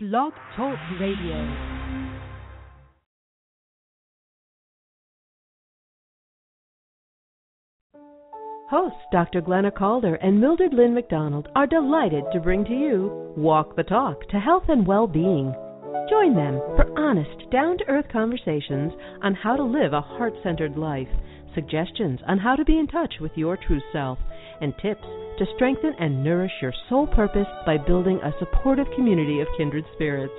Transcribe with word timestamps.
Blog 0.00 0.32
Talk 0.54 0.78
Radio. 1.00 1.34
Hosts 8.70 8.96
Dr. 9.10 9.40
Glenna 9.40 9.72
Calder 9.72 10.14
and 10.14 10.40
Mildred 10.40 10.72
Lynn 10.72 10.94
McDonald 10.94 11.48
are 11.56 11.66
delighted 11.66 12.22
to 12.32 12.38
bring 12.38 12.64
to 12.66 12.70
you 12.70 13.34
Walk 13.36 13.74
the 13.74 13.82
Talk 13.82 14.28
to 14.28 14.38
Health 14.38 14.68
and 14.68 14.86
Well-Being. 14.86 15.52
Join 16.08 16.36
them 16.36 16.60
for 16.76 16.96
honest, 16.96 17.50
down-to-earth 17.50 18.06
conversations 18.12 18.92
on 19.24 19.34
how 19.34 19.56
to 19.56 19.64
live 19.64 19.94
a 19.94 20.00
heart-centered 20.00 20.76
life, 20.76 21.08
suggestions 21.56 22.20
on 22.28 22.38
how 22.38 22.54
to 22.54 22.64
be 22.64 22.78
in 22.78 22.86
touch 22.86 23.14
with 23.20 23.32
your 23.34 23.56
true 23.56 23.80
self, 23.92 24.20
and 24.60 24.72
tips 24.80 25.08
to 25.38 25.46
strengthen 25.54 25.94
and 25.98 26.22
nourish 26.22 26.52
your 26.60 26.74
soul 26.88 27.06
purpose 27.06 27.46
by 27.64 27.78
building 27.78 28.18
a 28.22 28.34
supportive 28.38 28.86
community 28.94 29.40
of 29.40 29.48
kindred 29.56 29.84
spirits. 29.94 30.34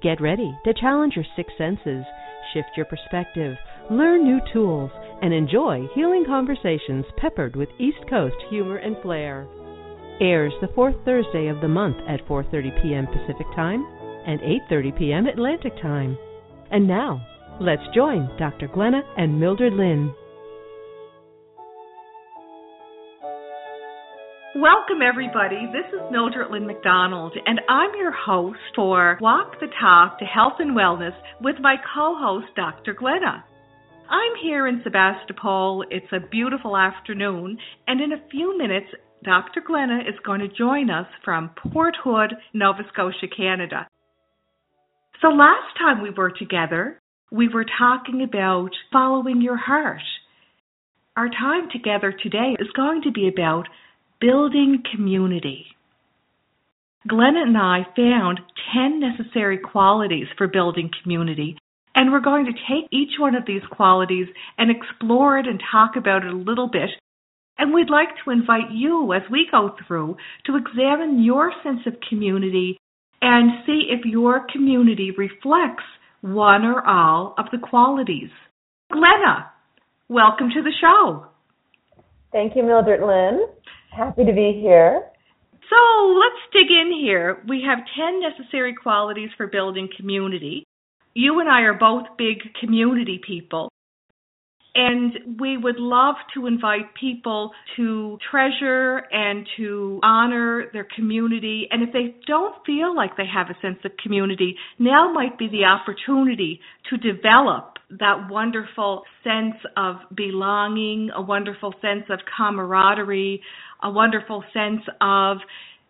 Get 0.00 0.20
ready 0.20 0.56
to 0.64 0.74
challenge 0.74 1.14
your 1.16 1.24
six 1.34 1.52
senses, 1.58 2.04
shift 2.52 2.68
your 2.76 2.86
perspective, 2.86 3.56
learn 3.90 4.22
new 4.22 4.40
tools, 4.52 4.90
and 5.22 5.34
enjoy 5.34 5.88
healing 5.94 6.24
conversations 6.24 7.04
peppered 7.16 7.56
with 7.56 7.68
East 7.78 7.98
Coast 8.08 8.36
humor 8.48 8.76
and 8.76 8.96
flair. 9.02 9.46
Airs 10.20 10.52
the 10.60 10.68
fourth 10.74 10.96
Thursday 11.04 11.48
of 11.48 11.60
the 11.60 11.68
month 11.68 11.96
at 12.08 12.26
4:30 12.26 12.82
p.m. 12.82 13.06
Pacific 13.06 13.46
Time 13.56 13.84
and 14.26 14.40
8:30 14.40 14.98
p.m. 14.98 15.26
Atlantic 15.26 15.74
Time. 15.82 16.16
And 16.70 16.86
now, 16.86 17.26
let's 17.60 17.82
join 17.94 18.28
Dr. 18.38 18.68
Glenna 18.68 19.02
and 19.16 19.40
Mildred 19.40 19.72
Lynn. 19.72 20.14
Welcome, 24.60 25.02
everybody. 25.08 25.70
This 25.72 25.86
is 25.94 26.00
Mildred 26.10 26.50
Lynn 26.50 26.66
McDonald, 26.66 27.32
and 27.46 27.60
I'm 27.68 27.90
your 27.96 28.10
host 28.10 28.58
for 28.74 29.16
Walk 29.20 29.52
the 29.60 29.68
Talk 29.80 30.18
to 30.18 30.24
Health 30.24 30.54
and 30.58 30.76
Wellness 30.76 31.14
with 31.40 31.54
my 31.60 31.76
co 31.94 32.16
host, 32.18 32.48
Dr. 32.56 32.92
Glenna. 32.92 33.44
I'm 34.10 34.32
here 34.42 34.66
in 34.66 34.80
Sebastopol. 34.82 35.84
It's 35.92 36.10
a 36.10 36.26
beautiful 36.28 36.76
afternoon, 36.76 37.56
and 37.86 38.00
in 38.00 38.10
a 38.10 38.28
few 38.32 38.58
minutes, 38.58 38.88
Dr. 39.22 39.62
Glenna 39.64 40.00
is 40.00 40.18
going 40.26 40.40
to 40.40 40.48
join 40.48 40.90
us 40.90 41.06
from 41.24 41.52
Port 41.72 41.94
Hood, 42.02 42.34
Nova 42.52 42.82
Scotia, 42.92 43.28
Canada. 43.28 43.86
So, 45.22 45.28
last 45.28 45.78
time 45.78 46.02
we 46.02 46.10
were 46.10 46.32
together, 46.32 46.98
we 47.30 47.46
were 47.46 47.66
talking 47.78 48.24
about 48.24 48.70
following 48.92 49.40
your 49.40 49.56
heart. 49.56 50.02
Our 51.16 51.28
time 51.28 51.68
together 51.72 52.12
today 52.12 52.56
is 52.58 52.68
going 52.74 53.02
to 53.02 53.12
be 53.12 53.28
about 53.28 53.68
building 54.20 54.82
community. 54.94 55.66
Glenna 57.06 57.42
and 57.42 57.56
I 57.56 57.86
found 57.96 58.40
10 58.74 59.00
necessary 59.00 59.58
qualities 59.58 60.26
for 60.36 60.48
building 60.48 60.90
community, 61.02 61.56
and 61.94 62.10
we're 62.10 62.20
going 62.20 62.46
to 62.46 62.52
take 62.52 62.88
each 62.90 63.12
one 63.18 63.34
of 63.34 63.44
these 63.46 63.62
qualities 63.70 64.26
and 64.58 64.70
explore 64.70 65.38
it 65.38 65.46
and 65.46 65.62
talk 65.70 65.92
about 65.96 66.24
it 66.24 66.32
a 66.32 66.36
little 66.36 66.68
bit. 66.68 66.90
And 67.58 67.72
we'd 67.72 67.90
like 67.90 68.08
to 68.24 68.30
invite 68.30 68.70
you 68.72 69.12
as 69.12 69.22
we 69.30 69.46
go 69.50 69.74
through 69.86 70.16
to 70.46 70.56
examine 70.56 71.22
your 71.22 71.52
sense 71.62 71.80
of 71.86 71.94
community 72.08 72.78
and 73.22 73.64
see 73.66 73.88
if 73.90 74.04
your 74.04 74.46
community 74.52 75.12
reflects 75.16 75.84
one 76.20 76.64
or 76.64 76.86
all 76.86 77.34
of 77.38 77.46
the 77.52 77.58
qualities. 77.58 78.30
Glenna, 78.92 79.50
welcome 80.08 80.48
to 80.54 80.62
the 80.62 80.72
show. 80.80 81.26
Thank 82.32 82.54
you, 82.56 82.62
Mildred 82.62 83.00
Lynn. 83.00 83.46
Happy 83.90 84.24
to 84.24 84.32
be 84.32 84.58
here. 84.60 85.02
So 85.70 86.14
let's 86.18 86.42
dig 86.52 86.70
in 86.70 86.92
here. 86.98 87.42
We 87.48 87.62
have 87.66 87.78
10 87.96 88.20
necessary 88.20 88.74
qualities 88.74 89.30
for 89.36 89.46
building 89.46 89.88
community. 89.96 90.64
You 91.14 91.40
and 91.40 91.48
I 91.48 91.62
are 91.62 91.74
both 91.74 92.04
big 92.16 92.38
community 92.60 93.20
people. 93.26 93.70
And 94.74 95.40
we 95.40 95.56
would 95.56 95.78
love 95.78 96.14
to 96.34 96.46
invite 96.46 96.94
people 96.98 97.50
to 97.76 98.18
treasure 98.30 99.02
and 99.10 99.44
to 99.56 99.98
honor 100.04 100.66
their 100.72 100.86
community. 100.94 101.66
And 101.70 101.82
if 101.82 101.92
they 101.92 102.14
don't 102.28 102.54
feel 102.64 102.94
like 102.94 103.16
they 103.16 103.26
have 103.26 103.48
a 103.50 103.60
sense 103.60 103.78
of 103.84 103.90
community, 104.00 104.54
now 104.78 105.12
might 105.12 105.36
be 105.36 105.48
the 105.48 105.64
opportunity 105.64 106.60
to 106.90 106.96
develop 106.96 107.77
that 107.90 108.28
wonderful 108.28 109.02
sense 109.24 109.56
of 109.76 109.96
belonging, 110.14 111.10
a 111.14 111.22
wonderful 111.22 111.72
sense 111.80 112.04
of 112.10 112.20
camaraderie, 112.36 113.40
a 113.82 113.90
wonderful 113.90 114.44
sense 114.52 114.82
of 115.00 115.38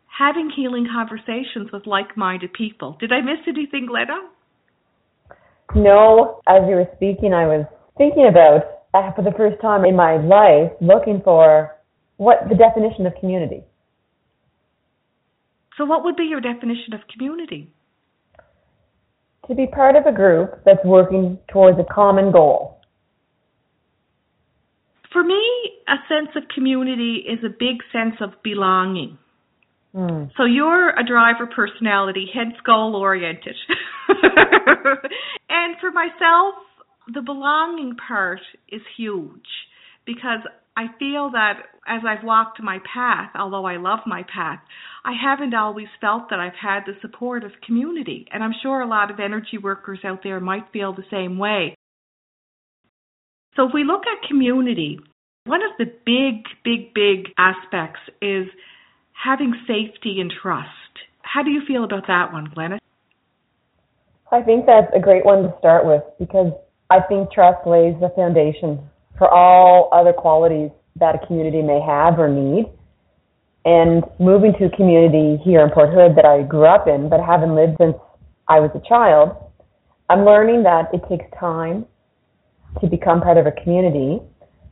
having 0.06 0.50
healing 0.54 0.86
conversations 0.92 1.70
with 1.72 1.86
like 1.86 2.16
minded 2.16 2.52
people. 2.52 2.96
Did 3.00 3.12
I 3.12 3.20
miss 3.20 3.38
anything, 3.46 3.86
Glenna? 3.86 4.30
No, 5.74 6.40
as 6.48 6.62
you 6.68 6.76
were 6.76 6.88
speaking, 6.96 7.34
I 7.34 7.46
was 7.46 7.66
thinking 7.98 8.26
about, 8.28 8.62
uh, 8.94 9.12
for 9.14 9.22
the 9.22 9.36
first 9.36 9.60
time 9.60 9.84
in 9.84 9.94
my 9.94 10.16
life, 10.16 10.72
looking 10.80 11.20
for 11.22 11.76
what 12.16 12.48
the 12.48 12.54
definition 12.54 13.06
of 13.06 13.12
community. 13.20 13.62
So, 15.76 15.84
what 15.84 16.04
would 16.04 16.16
be 16.16 16.24
your 16.24 16.40
definition 16.40 16.94
of 16.94 17.00
community? 17.12 17.72
To 19.48 19.54
be 19.54 19.66
part 19.66 19.96
of 19.96 20.04
a 20.06 20.12
group 20.12 20.60
that's 20.64 20.84
working 20.84 21.38
towards 21.50 21.78
a 21.78 21.94
common 21.94 22.30
goal. 22.30 22.78
For 25.10 25.24
me, 25.24 25.40
a 25.88 25.96
sense 26.06 26.28
of 26.36 26.42
community 26.54 27.24
is 27.26 27.38
a 27.42 27.48
big 27.48 27.78
sense 27.90 28.16
of 28.20 28.42
belonging. 28.44 29.16
Mm. 29.94 30.30
So 30.36 30.44
you're 30.44 30.90
a 30.90 31.04
driver 31.04 31.46
personality, 31.46 32.26
hence 32.32 32.54
goal 32.64 32.94
oriented. 32.94 33.56
and 35.48 35.76
for 35.80 35.90
myself, 35.90 36.54
the 37.14 37.22
belonging 37.22 37.96
part 38.06 38.40
is 38.68 38.82
huge 38.96 39.48
because 40.04 40.40
I 40.78 40.86
feel 40.96 41.32
that 41.32 41.54
as 41.88 42.02
I've 42.06 42.24
walked 42.24 42.62
my 42.62 42.78
path, 42.94 43.30
although 43.34 43.64
I 43.64 43.78
love 43.78 43.98
my 44.06 44.22
path, 44.32 44.60
I 45.04 45.10
haven't 45.20 45.52
always 45.52 45.88
felt 46.00 46.30
that 46.30 46.38
I've 46.38 46.52
had 46.54 46.84
the 46.86 46.92
support 47.02 47.42
of 47.42 47.50
community. 47.66 48.26
And 48.32 48.44
I'm 48.44 48.54
sure 48.62 48.80
a 48.80 48.86
lot 48.86 49.10
of 49.10 49.18
energy 49.18 49.58
workers 49.60 49.98
out 50.04 50.20
there 50.22 50.38
might 50.38 50.70
feel 50.72 50.92
the 50.92 51.02
same 51.10 51.36
way. 51.36 51.74
So 53.56 53.66
if 53.66 53.70
we 53.74 53.82
look 53.82 54.02
at 54.06 54.28
community, 54.28 55.00
one 55.46 55.62
of 55.62 55.72
the 55.78 55.86
big, 56.06 56.44
big, 56.62 56.94
big 56.94 57.34
aspects 57.36 57.98
is 58.22 58.46
having 59.12 59.54
safety 59.66 60.20
and 60.20 60.32
trust. 60.42 60.68
How 61.22 61.42
do 61.42 61.50
you 61.50 61.62
feel 61.66 61.82
about 61.82 62.06
that 62.06 62.32
one, 62.32 62.52
Glenna? 62.54 62.78
I 64.30 64.42
think 64.42 64.66
that's 64.66 64.92
a 64.94 65.00
great 65.00 65.24
one 65.24 65.42
to 65.42 65.54
start 65.58 65.84
with 65.84 66.02
because 66.20 66.52
I 66.88 67.00
think 67.00 67.32
trust 67.32 67.66
lays 67.66 67.96
the 68.00 68.12
foundation 68.14 68.78
for 69.18 69.28
all 69.28 69.90
other 69.92 70.12
qualities 70.12 70.70
that 70.96 71.14
a 71.14 71.26
community 71.26 71.62
may 71.62 71.80
have 71.80 72.18
or 72.18 72.28
need. 72.28 72.66
And 73.64 74.02
moving 74.18 74.54
to 74.58 74.66
a 74.66 74.70
community 74.70 75.42
here 75.44 75.62
in 75.62 75.70
Port 75.70 75.90
Hood 75.92 76.16
that 76.16 76.24
I 76.24 76.42
grew 76.42 76.64
up 76.64 76.86
in, 76.88 77.08
but 77.10 77.20
haven't 77.20 77.54
lived 77.54 77.76
since 77.78 77.96
I 78.48 78.60
was 78.60 78.70
a 78.74 78.88
child, 78.88 79.36
I'm 80.08 80.24
learning 80.24 80.62
that 80.62 80.88
it 80.94 81.02
takes 81.08 81.26
time 81.38 81.84
to 82.80 82.86
become 82.86 83.20
part 83.20 83.36
of 83.36 83.46
a 83.46 83.52
community. 83.52 84.20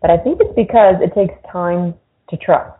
But 0.01 0.11
I 0.11 0.17
think 0.17 0.39
it's 0.41 0.55
because 0.55 0.97
it 1.01 1.13
takes 1.15 1.35
time 1.53 1.95
to 2.31 2.37
trust. 2.37 2.73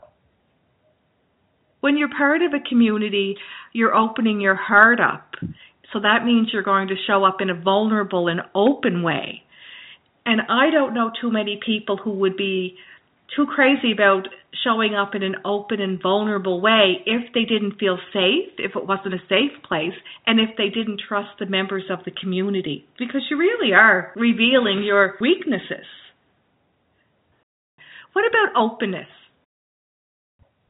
When 1.81 1.97
you're 1.97 2.11
part 2.17 2.43
of 2.43 2.53
a 2.55 2.69
community, 2.69 3.37
you're 3.73 3.95
opening 3.95 4.41
your 4.41 4.55
heart 4.55 5.01
up. 5.01 5.35
So 5.93 6.01
that 6.01 6.25
means 6.25 6.49
you're 6.53 6.63
going 6.63 6.89
to 6.89 6.97
show 7.07 7.25
up 7.25 7.41
in 7.41 7.51
a 7.51 7.55
vulnerable 7.55 8.29
and 8.29 8.41
open 8.55 9.03
way. 9.03 9.43
And 10.27 10.41
I 10.49 10.71
don't 10.71 10.93
know 10.93 11.11
too 11.21 11.31
many 11.31 11.59
people 11.65 11.97
who 11.97 12.11
would 12.11 12.37
be 12.37 12.77
too 13.35 13.47
crazy 13.47 13.93
about 13.93 14.29
showing 14.65 14.95
up 14.95 15.15
in 15.15 15.23
an 15.23 15.37
open 15.45 15.81
and 15.81 16.03
vulnerable 16.03 16.61
way 16.61 16.97
if 17.07 17.33
they 17.33 17.45
didn't 17.45 17.79
feel 17.79 17.99
safe, 18.13 18.51
if 18.59 18.75
it 18.75 18.87
wasn't 18.87 19.15
a 19.15 19.23
safe 19.29 19.63
place, 19.67 19.95
and 20.27 20.41
if 20.41 20.51
they 20.57 20.69
didn't 20.69 21.01
trust 21.09 21.31
the 21.39 21.47
members 21.47 21.85
of 21.91 22.01
the 22.05 22.11
community. 22.11 22.85
Because 22.99 23.23
you 23.31 23.39
really 23.39 23.73
are 23.73 24.13
revealing 24.17 24.83
your 24.85 25.15
weaknesses. 25.21 25.87
What 28.13 28.25
about 28.27 28.61
openness? 28.61 29.09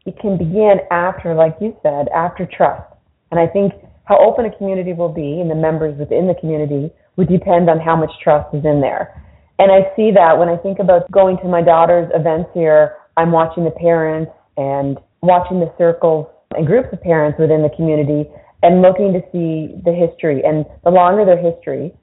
It 0.04 0.18
can 0.20 0.36
begin 0.36 0.78
after, 0.90 1.34
like 1.34 1.56
you 1.60 1.76
said, 1.82 2.08
after 2.14 2.46
trust. 2.46 2.92
And 3.30 3.40
I 3.40 3.46
think 3.46 3.72
how 4.04 4.18
open 4.18 4.44
a 4.44 4.56
community 4.56 4.92
will 4.92 5.12
be 5.12 5.40
and 5.40 5.50
the 5.50 5.54
members 5.54 5.98
within 5.98 6.26
the 6.28 6.34
community 6.34 6.92
would 7.16 7.28
depend 7.28 7.70
on 7.70 7.80
how 7.80 7.96
much 7.96 8.10
trust 8.22 8.54
is 8.54 8.64
in 8.64 8.80
there. 8.80 9.22
And 9.58 9.72
I 9.72 9.88
see 9.96 10.10
that 10.12 10.38
when 10.38 10.48
I 10.48 10.56
think 10.56 10.78
about 10.78 11.10
going 11.10 11.38
to 11.38 11.48
my 11.48 11.62
daughter's 11.62 12.10
events 12.14 12.50
here, 12.52 12.96
I'm 13.16 13.32
watching 13.32 13.64
the 13.64 13.70
parents 13.70 14.32
and 14.56 14.98
watching 15.22 15.60
the 15.60 15.72
circles 15.78 16.26
and 16.54 16.66
groups 16.66 16.88
of 16.92 17.00
parents 17.00 17.38
within 17.38 17.62
the 17.62 17.70
community 17.70 18.28
and 18.62 18.82
looking 18.82 19.12
to 19.12 19.20
see 19.32 19.74
the 19.84 19.92
history. 19.92 20.42
And 20.44 20.66
the 20.84 20.90
longer 20.90 21.24
their 21.24 21.40
history, 21.40 21.94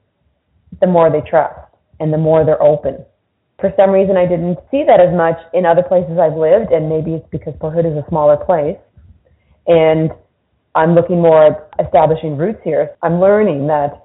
the 0.80 0.86
more 0.86 1.10
they 1.10 1.22
trust 1.28 1.60
and 2.00 2.12
the 2.12 2.18
more 2.18 2.44
they're 2.44 2.62
open. 2.62 3.04
For 3.60 3.72
some 3.76 3.90
reason, 3.90 4.16
I 4.16 4.26
didn't 4.26 4.58
see 4.70 4.82
that 4.86 4.98
as 4.98 5.14
much 5.14 5.38
in 5.54 5.64
other 5.64 5.82
places 5.82 6.18
I've 6.18 6.36
lived, 6.36 6.72
and 6.72 6.88
maybe 6.88 7.14
it's 7.14 7.28
because 7.30 7.54
Port 7.60 7.74
Hood 7.74 7.86
is 7.86 7.96
a 7.96 8.04
smaller 8.08 8.36
place. 8.36 8.76
And 9.66 10.10
I'm 10.74 10.94
looking 10.94 11.22
more 11.22 11.46
at 11.46 11.86
establishing 11.86 12.36
roots 12.36 12.58
here. 12.64 12.96
I'm 13.02 13.20
learning 13.20 13.68
that, 13.68 14.04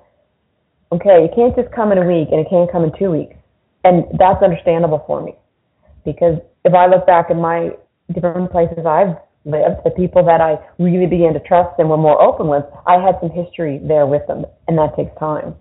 okay, 0.92 1.25
it 1.25 1.31
can't 1.36 1.56
just 1.56 1.74
come 1.74 1.92
in 1.92 1.98
a 1.98 2.06
week 2.06 2.30
and 2.31 2.40
it 2.40 2.48
can't 2.50 2.72
come 2.72 2.84
in 2.84 2.92
two 2.98 3.10
weeks. 3.10 3.36
And 3.84 4.06
that's 4.18 4.44
understandable 4.44 5.04
for 5.08 5.22
me. 5.22 5.36
Because 6.06 6.40
if 6.66 6.74
I 6.74 6.88
look 6.88 7.06
back 7.06 7.30
in 7.30 7.40
my 7.40 7.72
different 8.14 8.52
places 8.52 8.86
I've 8.86 9.16
lived, 9.46 9.84
the 9.86 9.92
people 9.92 10.24
that 10.26 10.42
I 10.42 10.58
really 10.81 11.06
began 11.06 11.34
to 11.34 11.40
trust 11.40 11.80
and 11.80 11.90
were 11.90 11.98
more 11.98 12.22
open 12.22 12.48
with, 12.48 12.66
I 12.86 13.02
had 13.02 13.16
some 13.22 13.30
history 13.30 13.80
there 13.88 14.06
with 14.06 14.26
them, 14.28 14.46
and 14.68 14.78
that 14.78 14.96
takes 14.96 15.18
time. 15.20 15.56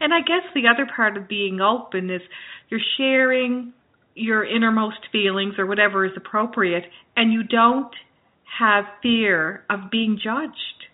And 0.00 0.14
I 0.14 0.20
guess 0.20 0.44
the 0.54 0.68
other 0.68 0.86
part 0.94 1.16
of 1.16 1.28
being 1.28 1.60
open 1.60 2.10
is 2.10 2.22
you're 2.68 2.80
sharing 2.96 3.72
your 4.14 4.44
innermost 4.44 4.98
feelings 5.12 5.54
or 5.58 5.66
whatever 5.66 6.04
is 6.04 6.12
appropriate, 6.16 6.84
and 7.16 7.32
you 7.32 7.42
don't 7.42 7.92
have 8.58 8.84
fear 9.02 9.64
of 9.70 9.90
being 9.90 10.18
judged. 10.22 10.86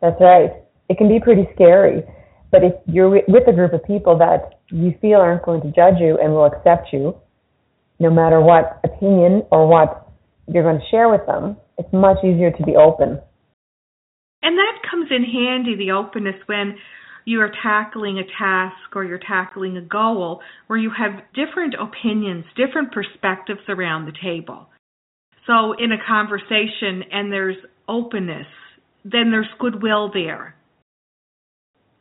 That's 0.00 0.20
right. 0.20 0.50
It 0.88 0.98
can 0.98 1.08
be 1.08 1.20
pretty 1.20 1.48
scary. 1.54 2.02
But 2.50 2.64
if 2.64 2.74
you're 2.86 3.10
with 3.10 3.46
a 3.48 3.52
group 3.52 3.72
of 3.72 3.84
people 3.84 4.18
that 4.18 4.60
you 4.68 4.94
feel 5.00 5.18
aren't 5.18 5.44
going 5.44 5.62
to 5.62 5.68
judge 5.68 6.00
you 6.00 6.18
and 6.20 6.32
will 6.32 6.46
accept 6.46 6.88
you, 6.92 7.16
no 7.98 8.10
matter 8.10 8.40
what 8.40 8.80
opinion 8.82 9.42
or 9.50 9.68
what 9.68 10.08
you're 10.52 10.64
going 10.64 10.80
to 10.80 10.86
share 10.90 11.08
with 11.08 11.24
them, 11.26 11.56
it's 11.78 11.92
much 11.92 12.18
easier 12.24 12.50
to 12.50 12.62
be 12.64 12.74
open. 12.74 13.20
And 14.42 14.56
that 14.58 14.78
comes 14.90 15.10
in 15.10 15.22
handy, 15.22 15.76
the 15.76 15.92
openness, 15.92 16.36
when 16.46 16.76
you 17.24 17.40
are 17.40 17.52
tackling 17.62 18.18
a 18.18 18.24
task 18.38 18.96
or 18.96 19.04
you're 19.04 19.18
tackling 19.18 19.76
a 19.76 19.82
goal 19.82 20.40
where 20.66 20.78
you 20.78 20.90
have 20.96 21.22
different 21.34 21.74
opinions, 21.74 22.44
different 22.56 22.92
perspectives 22.92 23.60
around 23.68 24.06
the 24.06 24.12
table. 24.22 24.68
So, 25.46 25.74
in 25.78 25.92
a 25.92 26.04
conversation 26.06 27.04
and 27.12 27.32
there's 27.32 27.56
openness, 27.88 28.46
then 29.04 29.30
there's 29.30 29.48
goodwill 29.58 30.10
there. 30.12 30.54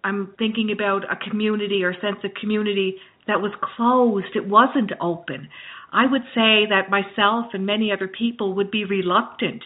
I'm 0.04 0.34
thinking 0.38 0.72
about 0.72 1.04
a 1.04 1.30
community 1.30 1.84
or 1.84 1.94
sense 1.94 2.18
of 2.24 2.32
community 2.40 2.96
that 3.28 3.42
was 3.42 3.52
closed, 3.76 4.36
it 4.36 4.48
wasn't 4.48 4.92
open. 5.02 5.50
I 5.92 6.06
would 6.10 6.24
say 6.34 6.66
that 6.70 6.90
myself 6.90 7.48
and 7.54 7.66
many 7.66 7.92
other 7.92 8.08
people 8.08 8.56
would 8.56 8.72
be 8.72 8.86
reluctant 8.86 9.64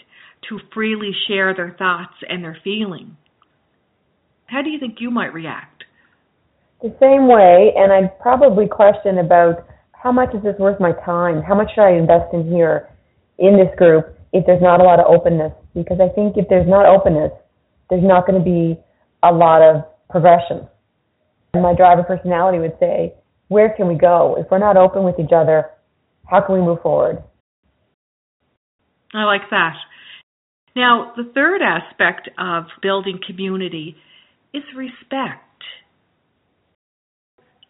to 0.50 0.60
freely 0.74 1.12
share 1.28 1.56
their 1.56 1.76
thoughts 1.78 2.16
and 2.28 2.44
their 2.44 2.58
feelings. 2.64 3.14
How 4.46 4.62
do 4.62 4.70
you 4.70 4.80
think 4.80 4.96
you 5.00 5.10
might 5.10 5.34
react? 5.34 5.84
The 6.82 6.94
same 7.00 7.28
way, 7.28 7.72
and 7.76 7.92
I'd 7.94 8.20
probably 8.20 8.68
question 8.68 9.20
about 9.20 9.66
how 9.94 10.12
much 10.12 10.36
is 10.36 10.44
this 10.44 10.56
worth 10.60 10.80
my 10.82 10.92
time? 11.06 11.42
How 11.42 11.56
much 11.56 11.70
should 11.74 11.84
I 11.84 11.92
invest 11.92 12.34
in 12.34 12.50
here 12.52 12.90
in 13.40 13.56
this 13.58 13.74
group 13.78 14.18
if 14.34 14.46
there's 14.46 14.62
not 14.62 14.82
a 14.82 14.84
lot 14.84 15.00
of 15.00 15.06
openness? 15.08 15.54
Because 15.74 16.00
I 16.02 16.14
think 16.14 16.36
if 16.36 16.48
there's 16.50 16.68
not 16.68 16.86
openness, 16.86 17.32
there's 17.90 18.04
not 18.04 18.28
going 18.28 18.38
to 18.38 18.44
be 18.44 18.78
a 19.24 19.32
lot 19.32 19.62
of 19.62 19.86
progression. 20.10 20.68
And 21.54 21.64
my 21.64 21.76
driver 21.76 22.04
personality 22.04 22.60
would 22.60 22.78
say, 22.80 23.14
where 23.48 23.74
can 23.76 23.88
we 23.88 23.96
go? 23.96 24.36
If 24.40 24.48
we're 24.50 24.58
not 24.58 24.78
open 24.78 25.04
with 25.04 25.20
each 25.20 25.32
other, 25.36 25.70
how 26.26 26.42
can 26.42 26.56
we 26.56 26.62
move 26.62 26.82
forward? 26.82 27.22
I 29.14 29.24
like 29.26 29.50
that. 29.52 29.76
Now, 30.76 31.14
the 31.16 31.32
third 31.36 31.62
aspect 31.62 32.30
of 32.40 32.66
building 32.82 33.20
community 33.28 33.96
is 34.54 34.64
respect. 34.76 35.40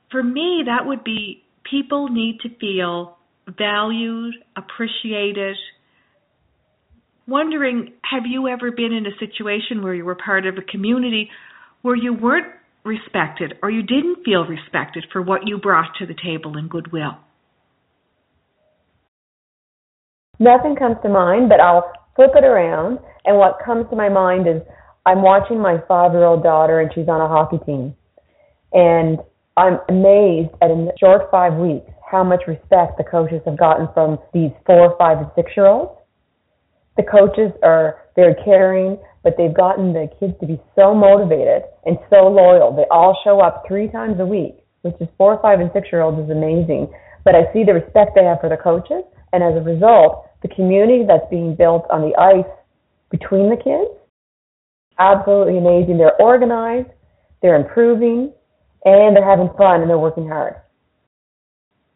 For 0.10 0.24
me, 0.24 0.64
that 0.66 0.86
would 0.86 1.04
be 1.04 1.44
people 1.70 2.08
need 2.08 2.40
to 2.44 2.50
feel 2.60 3.18
valued, 3.58 4.36
appreciated. 4.56 5.58
Wondering, 7.28 7.94
have 8.10 8.24
you 8.26 8.48
ever 8.48 8.72
been 8.72 8.94
in 8.94 9.06
a 9.06 9.18
situation 9.20 9.84
where 9.84 9.94
you 9.94 10.06
were 10.06 10.16
part 10.16 10.46
of 10.46 10.58
a 10.58 10.62
community 10.62 11.30
where 11.84 11.96
you 11.96 12.14
weren't 12.14 12.48
respected 12.84 13.54
or 13.62 13.70
you 13.70 13.84
didn't 13.84 14.24
feel 14.26 14.46
respected 14.46 15.06
for 15.12 15.22
what 15.22 15.42
you 15.46 15.60
brought 15.60 15.92
to 16.00 16.06
the 16.06 16.16
table 16.16 16.58
in 16.58 16.68
goodwill? 16.68 17.18
Nothing 20.40 20.76
comes 20.76 20.98
to 21.04 21.10
mind, 21.10 21.50
but 21.50 21.60
I'll 21.60 21.92
flip 22.16 22.32
it 22.36 22.44
around. 22.44 23.00
And 23.26 23.38
what 23.38 23.60
comes 23.64 23.86
to 23.92 23.96
my 23.96 24.10
mind 24.10 24.48
is 24.48 24.62
I'm 25.06 25.22
watching 25.22 25.60
my 25.60 25.78
five 25.88 26.14
year 26.14 26.24
old 26.24 26.44
daughter, 26.44 26.80
and 26.80 26.90
she's 26.96 27.08
on 27.08 27.22
a 27.22 27.28
hockey 27.28 27.60
team. 27.66 27.94
And 28.74 29.20
I'm 29.56 29.80
amazed 29.90 30.50
at 30.62 30.72
in 30.72 30.86
the 30.86 30.94
short 31.00 31.30
five 31.30 31.54
weeks 31.54 31.86
how 32.10 32.24
much 32.24 32.42
respect 32.48 32.98
the 32.98 33.04
coaches 33.04 33.42
have 33.46 33.58
gotten 33.58 33.88
from 33.94 34.18
these 34.34 34.52
four, 34.66 34.96
five, 34.98 35.20
and 35.20 35.28
six 35.36 35.52
year 35.56 35.68
olds. 35.68 35.92
The 36.98 37.04
coaches 37.04 37.52
are 37.62 38.02
very 38.16 38.36
caring, 38.44 38.98
but 39.24 39.36
they've 39.38 39.54
gotten 39.54 39.94
the 39.94 40.08
kids 40.20 40.34
to 40.42 40.46
be 40.46 40.60
so 40.76 40.94
motivated 40.94 41.64
and 41.86 41.98
so 42.10 42.28
loyal. 42.28 42.76
They 42.76 42.86
all 42.92 43.18
show 43.24 43.40
up 43.40 43.64
three 43.68 43.88
times 43.88 44.20
a 44.20 44.26
week, 44.26 44.58
which 44.82 44.96
is 45.00 45.08
four, 45.18 45.40
five, 45.42 45.60
and 45.60 45.72
six 45.74 45.88
year 45.92 46.02
olds 46.02 46.20
is 46.20 46.30
amazing. 46.30 46.92
But 47.24 47.36
I 47.36 47.52
see 47.54 47.64
the 47.64 47.74
respect 47.74 48.12
they 48.16 48.26
have 48.26 48.42
for 48.42 48.50
the 48.50 48.58
coaches, 48.58 49.04
and 49.32 49.44
as 49.44 49.56
a 49.56 49.64
result, 49.64 50.28
the 50.42 50.50
community 50.50 51.06
that's 51.08 51.26
being 51.32 51.56
built 51.56 51.88
on 51.90 52.02
the 52.02 52.14
ice 52.20 52.52
between 53.10 53.50
the 53.50 53.56
kids 53.56 53.96
absolutely 55.00 55.58
amazing. 55.58 55.98
They're 55.98 56.20
organized, 56.22 56.90
they're 57.42 57.56
improving, 57.56 58.34
and 58.86 59.16
they're 59.16 59.28
having 59.28 59.50
fun 59.58 59.82
and 59.82 59.90
they're 59.90 59.98
working 59.98 60.28
hard. 60.28 60.56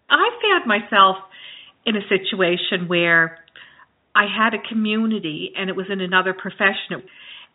I 0.10 0.30
found 0.42 0.68
myself 0.68 1.18
in 1.86 1.96
a 1.96 2.02
situation 2.08 2.88
where 2.88 3.40
I 4.18 4.26
had 4.26 4.56
a 4.56 4.68
community 4.68 5.52
and 5.56 5.70
it 5.70 5.76
was 5.76 5.86
in 5.92 6.02
another 6.02 6.34
profession. 6.34 7.04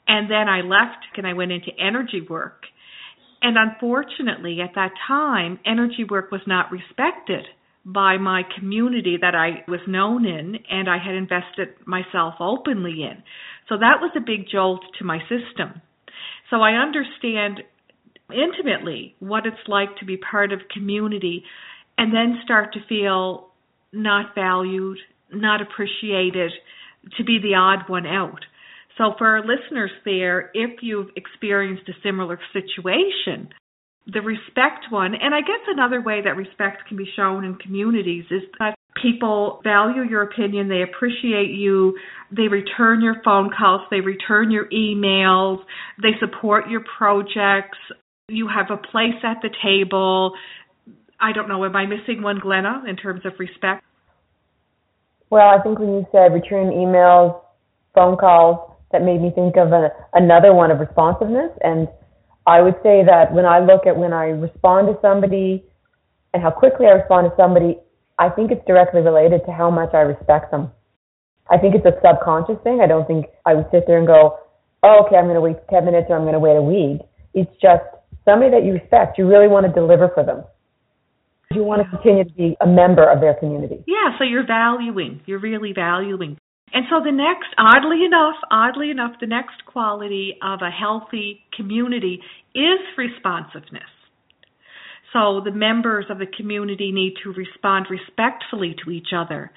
And 0.06 0.30
then 0.30 0.48
I 0.48 0.60
left 0.60 1.04
and 1.16 1.26
I 1.26 1.32
went 1.32 1.50
into 1.50 1.70
energy 1.78 2.24
work. 2.28 2.62
And 3.42 3.56
unfortunately, 3.58 4.58
at 4.62 4.76
that 4.76 4.92
time, 5.08 5.58
energy 5.66 6.04
work 6.08 6.30
was 6.30 6.42
not 6.46 6.70
respected 6.70 7.44
by 7.84 8.16
my 8.16 8.42
community 8.56 9.18
that 9.20 9.34
I 9.34 9.64
was 9.68 9.80
known 9.88 10.24
in 10.24 10.58
and 10.70 10.88
I 10.88 10.98
had 11.04 11.16
invested 11.16 11.70
myself 11.84 12.34
openly 12.38 13.02
in. 13.02 13.24
So 13.68 13.76
that 13.78 13.98
was 14.00 14.12
a 14.16 14.20
big 14.20 14.46
jolt 14.48 14.82
to 15.00 15.04
my 15.04 15.18
system. 15.22 15.82
So 16.50 16.60
I 16.60 16.74
understand 16.74 17.62
intimately 18.30 19.16
what 19.18 19.46
it's 19.46 19.66
like 19.66 19.96
to 19.98 20.04
be 20.04 20.16
part 20.16 20.52
of 20.52 20.60
community 20.72 21.42
and 21.98 22.14
then 22.14 22.40
start 22.44 22.72
to 22.74 22.86
feel 22.88 23.48
not 23.92 24.34
valued, 24.36 24.98
not 25.32 25.61
appreciated, 25.61 26.52
to 27.17 27.25
be 27.25 27.38
the 27.43 27.55
odd 27.55 27.88
one 27.88 28.06
out. 28.06 28.40
So 28.99 29.14
for 29.19 29.26
our 29.26 29.40
listeners 29.40 29.90
there, 30.05 30.50
if 30.55 30.82
you've 30.82 31.08
experienced 31.17 31.88
a 31.88 31.93
similar 32.02 32.39
situation, 32.53 33.48
the 34.06 34.20
respect 34.20 34.86
one, 34.91 35.15
and 35.15 35.34
I 35.34 35.41
guess 35.41 35.60
another 35.69 36.03
way 36.03 36.20
that 36.22 36.36
respect 36.36 36.89
can 36.89 36.96
be 36.96 37.08
shown 37.17 37.44
in 37.44 37.55
communities 37.56 38.24
is 38.31 38.43
that 38.58 38.74
people 39.01 39.60
value 39.65 40.03
your 40.03 40.22
opinion, 40.22 40.69
they 40.69 40.82
appreciate 40.82 41.51
you, 41.51 41.96
they 42.31 42.48
return 42.48 43.01
your 43.01 43.17
phone 43.24 43.51
calls, 43.56 43.82
they 43.91 44.01
return 44.01 44.51
your 44.51 44.69
emails, 44.70 45.58
they 46.03 46.12
support 46.20 46.69
your 46.69 46.84
projects, 46.98 47.79
you 48.29 48.48
have 48.48 48.67
a 48.70 48.77
place 48.77 49.22
at 49.22 49.39
the 49.43 49.51
table. 49.62 50.32
I 51.20 51.32
don't 51.32 51.48
know, 51.48 51.65
am 51.65 51.77
I 51.77 51.86
missing 51.86 52.22
one, 52.22 52.41
Glenna, 52.41 52.82
in 52.89 52.96
terms 52.96 53.22
of 53.24 53.32
respect? 53.39 53.84
Well, 55.32 55.48
I 55.48 55.62
think 55.62 55.79
when 55.79 55.94
you 55.94 56.06
said 56.12 56.34
return 56.34 56.69
emails, 56.77 57.41
phone 57.94 58.19
calls, 58.19 58.77
that 58.93 59.01
made 59.01 59.22
me 59.22 59.32
think 59.34 59.56
of 59.56 59.72
a, 59.72 59.89
another 60.12 60.53
one 60.53 60.70
of 60.70 60.79
responsiveness. 60.79 61.48
And 61.65 61.89
I 62.46 62.60
would 62.60 62.77
say 62.82 63.01
that 63.03 63.32
when 63.32 63.46
I 63.46 63.60
look 63.60 63.86
at 63.86 63.96
when 63.96 64.12
I 64.12 64.36
respond 64.36 64.89
to 64.89 64.98
somebody 65.01 65.65
and 66.34 66.43
how 66.43 66.51
quickly 66.51 66.84
I 66.84 67.01
respond 67.01 67.31
to 67.31 67.34
somebody, 67.34 67.79
I 68.19 68.29
think 68.29 68.53
it's 68.53 68.60
directly 68.67 69.01
related 69.01 69.41
to 69.46 69.53
how 69.53 69.70
much 69.70 69.94
I 69.94 70.05
respect 70.05 70.51
them. 70.51 70.70
I 71.48 71.56
think 71.56 71.77
it's 71.77 71.86
a 71.86 71.96
subconscious 72.05 72.60
thing. 72.62 72.82
I 72.82 72.86
don't 72.86 73.06
think 73.06 73.24
I 73.46 73.55
would 73.55 73.72
sit 73.72 73.84
there 73.86 73.96
and 73.96 74.06
go, 74.06 74.36
oh, 74.82 75.06
okay, 75.06 75.17
I'm 75.17 75.24
going 75.32 75.36
to 75.36 75.41
wait 75.41 75.56
10 75.70 75.82
minutes 75.86 76.08
or 76.10 76.17
I'm 76.17 76.29
going 76.29 76.36
to 76.36 76.44
wait 76.44 76.60
a 76.60 76.62
week. 76.62 77.01
It's 77.32 77.56
just 77.56 77.89
somebody 78.27 78.51
that 78.51 78.67
you 78.67 78.74
respect. 78.74 79.17
You 79.17 79.27
really 79.27 79.48
want 79.48 79.65
to 79.65 79.72
deliver 79.72 80.12
for 80.12 80.24
them. 80.24 80.44
You 81.54 81.64
want 81.64 81.82
to 81.82 81.88
continue 81.88 82.24
to 82.24 82.32
be 82.34 82.56
a 82.60 82.66
member 82.66 83.08
of 83.08 83.20
their 83.20 83.34
community. 83.34 83.84
Yeah, 83.86 84.16
so 84.18 84.24
you're 84.24 84.46
valuing. 84.46 85.20
You're 85.26 85.40
really 85.40 85.72
valuing. 85.74 86.38
And 86.74 86.86
so 86.88 87.04
the 87.04 87.12
next, 87.12 87.48
oddly 87.58 88.04
enough, 88.04 88.36
oddly 88.50 88.90
enough, 88.90 89.12
the 89.20 89.26
next 89.26 89.64
quality 89.66 90.38
of 90.42 90.60
a 90.62 90.70
healthy 90.70 91.40
community 91.54 92.20
is 92.54 92.80
responsiveness. 92.96 93.90
So 95.12 95.42
the 95.44 95.52
members 95.52 96.06
of 96.08 96.18
the 96.18 96.26
community 96.26 96.90
need 96.90 97.14
to 97.24 97.32
respond 97.32 97.86
respectfully 97.90 98.74
to 98.84 98.90
each 98.90 99.08
other 99.14 99.50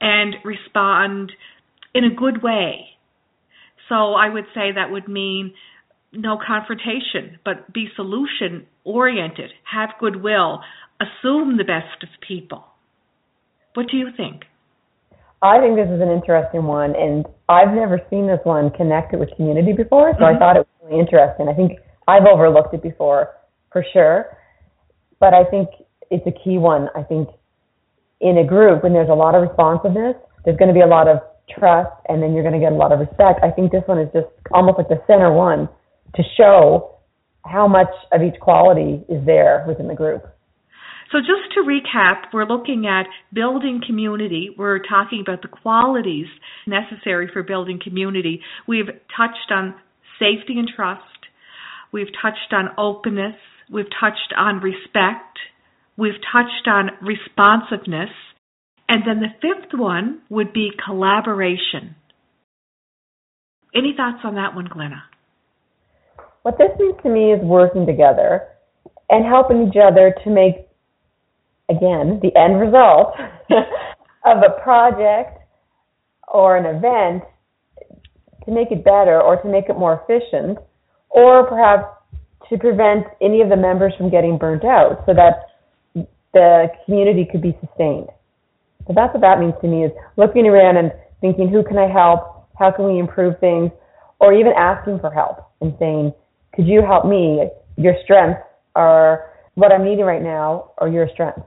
and 0.00 0.34
respond 0.44 1.32
in 1.94 2.04
a 2.04 2.14
good 2.14 2.42
way. 2.42 2.84
So 3.88 4.12
I 4.12 4.28
would 4.28 4.44
say 4.54 4.72
that 4.74 4.90
would 4.90 5.08
mean 5.08 5.54
no 6.12 6.38
confrontation, 6.46 7.38
but 7.44 7.72
be 7.72 7.88
solution 7.96 8.66
oriented, 8.84 9.50
have 9.70 9.90
goodwill, 9.98 10.60
assume 11.00 11.56
the 11.56 11.64
best 11.64 12.02
of 12.02 12.08
people. 12.26 12.64
What 13.74 13.86
do 13.90 13.96
you 13.96 14.08
think? 14.16 14.42
I 15.40 15.60
think 15.60 15.76
this 15.76 15.86
is 15.86 16.00
an 16.00 16.10
interesting 16.10 16.64
one, 16.64 16.96
and 16.96 17.24
I've 17.48 17.72
never 17.72 18.00
seen 18.10 18.26
this 18.26 18.40
one 18.42 18.70
connected 18.70 19.20
with 19.20 19.30
community 19.36 19.72
before, 19.72 20.12
so 20.18 20.24
mm-hmm. 20.24 20.36
I 20.36 20.38
thought 20.38 20.56
it 20.56 20.66
was 20.66 20.90
really 20.90 21.00
interesting. 21.00 21.48
I 21.48 21.54
think 21.54 21.78
I've 22.08 22.26
overlooked 22.26 22.74
it 22.74 22.82
before, 22.82 23.30
for 23.70 23.84
sure, 23.92 24.36
but 25.20 25.34
I 25.34 25.44
think 25.44 25.68
it's 26.10 26.26
a 26.26 26.32
key 26.32 26.58
one. 26.58 26.88
I 26.96 27.02
think 27.02 27.28
in 28.20 28.38
a 28.38 28.44
group, 28.44 28.82
when 28.82 28.92
there's 28.92 29.10
a 29.10 29.14
lot 29.14 29.36
of 29.36 29.42
responsiveness, 29.42 30.16
there's 30.44 30.56
going 30.56 30.68
to 30.68 30.74
be 30.74 30.80
a 30.80 30.86
lot 30.86 31.06
of 31.06 31.18
trust, 31.56 31.94
and 32.08 32.20
then 32.20 32.34
you're 32.34 32.42
going 32.42 32.58
to 32.58 32.60
get 32.60 32.72
a 32.72 32.76
lot 32.76 32.90
of 32.90 32.98
respect. 32.98 33.38
I 33.44 33.50
think 33.50 33.70
this 33.70 33.84
one 33.86 33.98
is 33.98 34.08
just 34.12 34.26
almost 34.52 34.78
like 34.78 34.88
the 34.88 35.00
center 35.06 35.32
one 35.32 35.68
to 36.16 36.22
show 36.36 36.96
how 37.44 37.68
much 37.68 37.90
of 38.10 38.22
each 38.22 38.38
quality 38.40 39.04
is 39.08 39.24
there 39.24 39.64
within 39.68 39.86
the 39.86 39.94
group. 39.94 40.26
So, 41.10 41.18
just 41.20 41.54
to 41.54 41.60
recap, 41.60 42.34
we're 42.34 42.44
looking 42.44 42.86
at 42.86 43.06
building 43.32 43.80
community. 43.86 44.50
We're 44.56 44.78
talking 44.78 45.22
about 45.22 45.40
the 45.40 45.48
qualities 45.48 46.26
necessary 46.66 47.30
for 47.32 47.42
building 47.42 47.80
community. 47.82 48.42
We've 48.66 48.88
touched 49.16 49.50
on 49.50 49.74
safety 50.18 50.58
and 50.58 50.68
trust. 50.74 51.02
We've 51.92 52.12
touched 52.20 52.52
on 52.52 52.68
openness. 52.76 53.36
We've 53.72 53.88
touched 53.98 54.34
on 54.36 54.60
respect. 54.60 55.38
We've 55.96 56.20
touched 56.30 56.68
on 56.68 56.90
responsiveness. 57.00 58.10
And 58.86 59.02
then 59.06 59.20
the 59.20 59.32
fifth 59.40 59.78
one 59.78 60.20
would 60.28 60.52
be 60.52 60.72
collaboration. 60.84 61.96
Any 63.74 63.94
thoughts 63.96 64.20
on 64.24 64.34
that 64.34 64.54
one, 64.54 64.68
Glenna? 64.70 65.04
What 66.42 66.58
this 66.58 66.70
means 66.78 66.96
to 67.02 67.08
me 67.08 67.32
is 67.32 67.40
working 67.42 67.86
together 67.86 68.48
and 69.10 69.24
helping 69.24 69.68
each 69.68 69.76
other 69.82 70.14
to 70.24 70.30
make 70.30 70.67
again, 71.70 72.20
the 72.22 72.34
end 72.38 72.60
result 72.60 73.14
of 74.24 74.38
a 74.38 74.60
project 74.62 75.38
or 76.28 76.56
an 76.56 76.66
event 76.66 77.22
to 78.44 78.50
make 78.50 78.70
it 78.70 78.84
better 78.84 79.20
or 79.20 79.40
to 79.42 79.48
make 79.48 79.68
it 79.68 79.78
more 79.78 80.02
efficient, 80.02 80.58
or 81.10 81.46
perhaps 81.46 81.84
to 82.48 82.58
prevent 82.58 83.04
any 83.20 83.40
of 83.40 83.48
the 83.48 83.56
members 83.56 83.92
from 83.96 84.10
getting 84.10 84.38
burnt 84.38 84.64
out 84.64 85.02
so 85.06 85.12
that 85.14 85.48
the 86.32 86.68
community 86.84 87.26
could 87.30 87.42
be 87.42 87.56
sustained. 87.60 88.08
So 88.86 88.94
that's 88.94 89.12
what 89.12 89.20
that 89.20 89.38
means 89.38 89.54
to 89.60 89.68
me 89.68 89.84
is 89.84 89.92
looking 90.16 90.46
around 90.46 90.78
and 90.78 90.92
thinking, 91.20 91.48
who 91.48 91.62
can 91.62 91.76
I 91.76 91.92
help? 91.92 92.48
How 92.58 92.70
can 92.70 92.86
we 92.86 92.98
improve 92.98 93.38
things? 93.38 93.70
Or 94.20 94.32
even 94.32 94.52
asking 94.56 95.00
for 95.00 95.10
help 95.10 95.50
and 95.60 95.74
saying, 95.78 96.12
could 96.54 96.66
you 96.66 96.82
help 96.82 97.04
me? 97.04 97.48
Your 97.76 97.94
strengths 98.02 98.40
are 98.74 99.30
what 99.54 99.72
I'm 99.72 99.84
needing 99.84 100.04
right 100.04 100.22
now 100.22 100.72
or 100.78 100.88
your 100.88 101.08
strengths. 101.12 101.42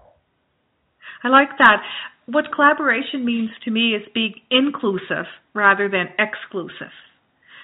I 1.24 1.30
like 1.30 1.58
that. 1.60 1.82
What 2.25 2.54
collaboration 2.54 3.25
means 3.25 3.50
to 3.66 3.72
me 3.72 3.96
is 3.96 4.04
being 4.13 4.36
inclusive 4.50 5.25
rather 5.54 5.90
than 5.90 6.08
exclusive. 6.18 6.94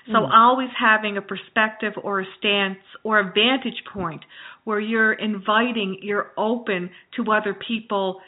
So 0.08 0.20
mm. 0.20 0.30
always 0.34 0.70
having 0.80 1.18
a 1.18 1.22
perspective 1.22 1.94
or 2.02 2.22
a 2.22 2.26
stance 2.40 2.80
or 3.04 3.20
a 3.20 3.24
vantage 3.24 3.84
point 3.94 4.24
where 4.64 4.80
you're 4.80 5.14
inviting, 5.14 6.00
you're 6.02 6.32
open 6.38 6.90
to 7.16 7.32
other 7.32 7.54
people 7.68 8.22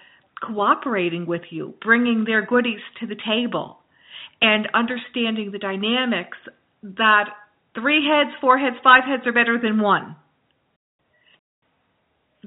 cooperating 0.45 1.25
with 1.25 1.41
you, 1.49 1.73
bringing 1.81 2.23
their 2.25 2.45
goodies 2.45 2.79
to 2.99 3.07
the 3.07 3.15
table, 3.25 3.79
and 4.41 4.67
understanding 4.73 5.51
the 5.51 5.59
dynamics 5.59 6.37
that 6.81 7.25
three 7.75 8.07
heads, 8.07 8.31
four 8.39 8.57
heads, 8.57 8.77
five 8.83 9.03
heads 9.05 9.23
are 9.25 9.33
better 9.33 9.59
than 9.61 9.79
one 9.79 10.15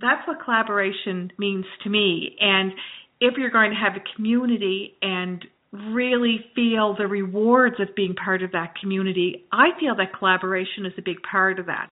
that's 0.03 0.27
what 0.27 0.45
collaboration 0.45 1.31
means 1.39 1.65
to 1.85 1.91
me. 1.91 2.37
And 2.41 2.73
if 3.21 3.35
you're 3.39 3.51
going 3.51 3.71
to 3.71 3.77
have 3.77 3.95
a 3.95 4.17
community 4.17 4.95
and 5.01 5.45
really 5.73 6.45
feel 6.55 6.95
the 6.99 7.07
rewards 7.07 7.77
of 7.81 7.95
being 7.95 8.15
part 8.15 8.43
of 8.43 8.53
that 8.53 8.75
community, 8.81 9.47
I 9.53 9.69
feel 9.81 9.95
that 9.97 10.19
collaboration 10.19 10.85
is 10.85 10.93
a 10.99 11.03
big 11.03 11.17
part 11.23 11.59
of 11.59 11.67
that. 11.67 11.89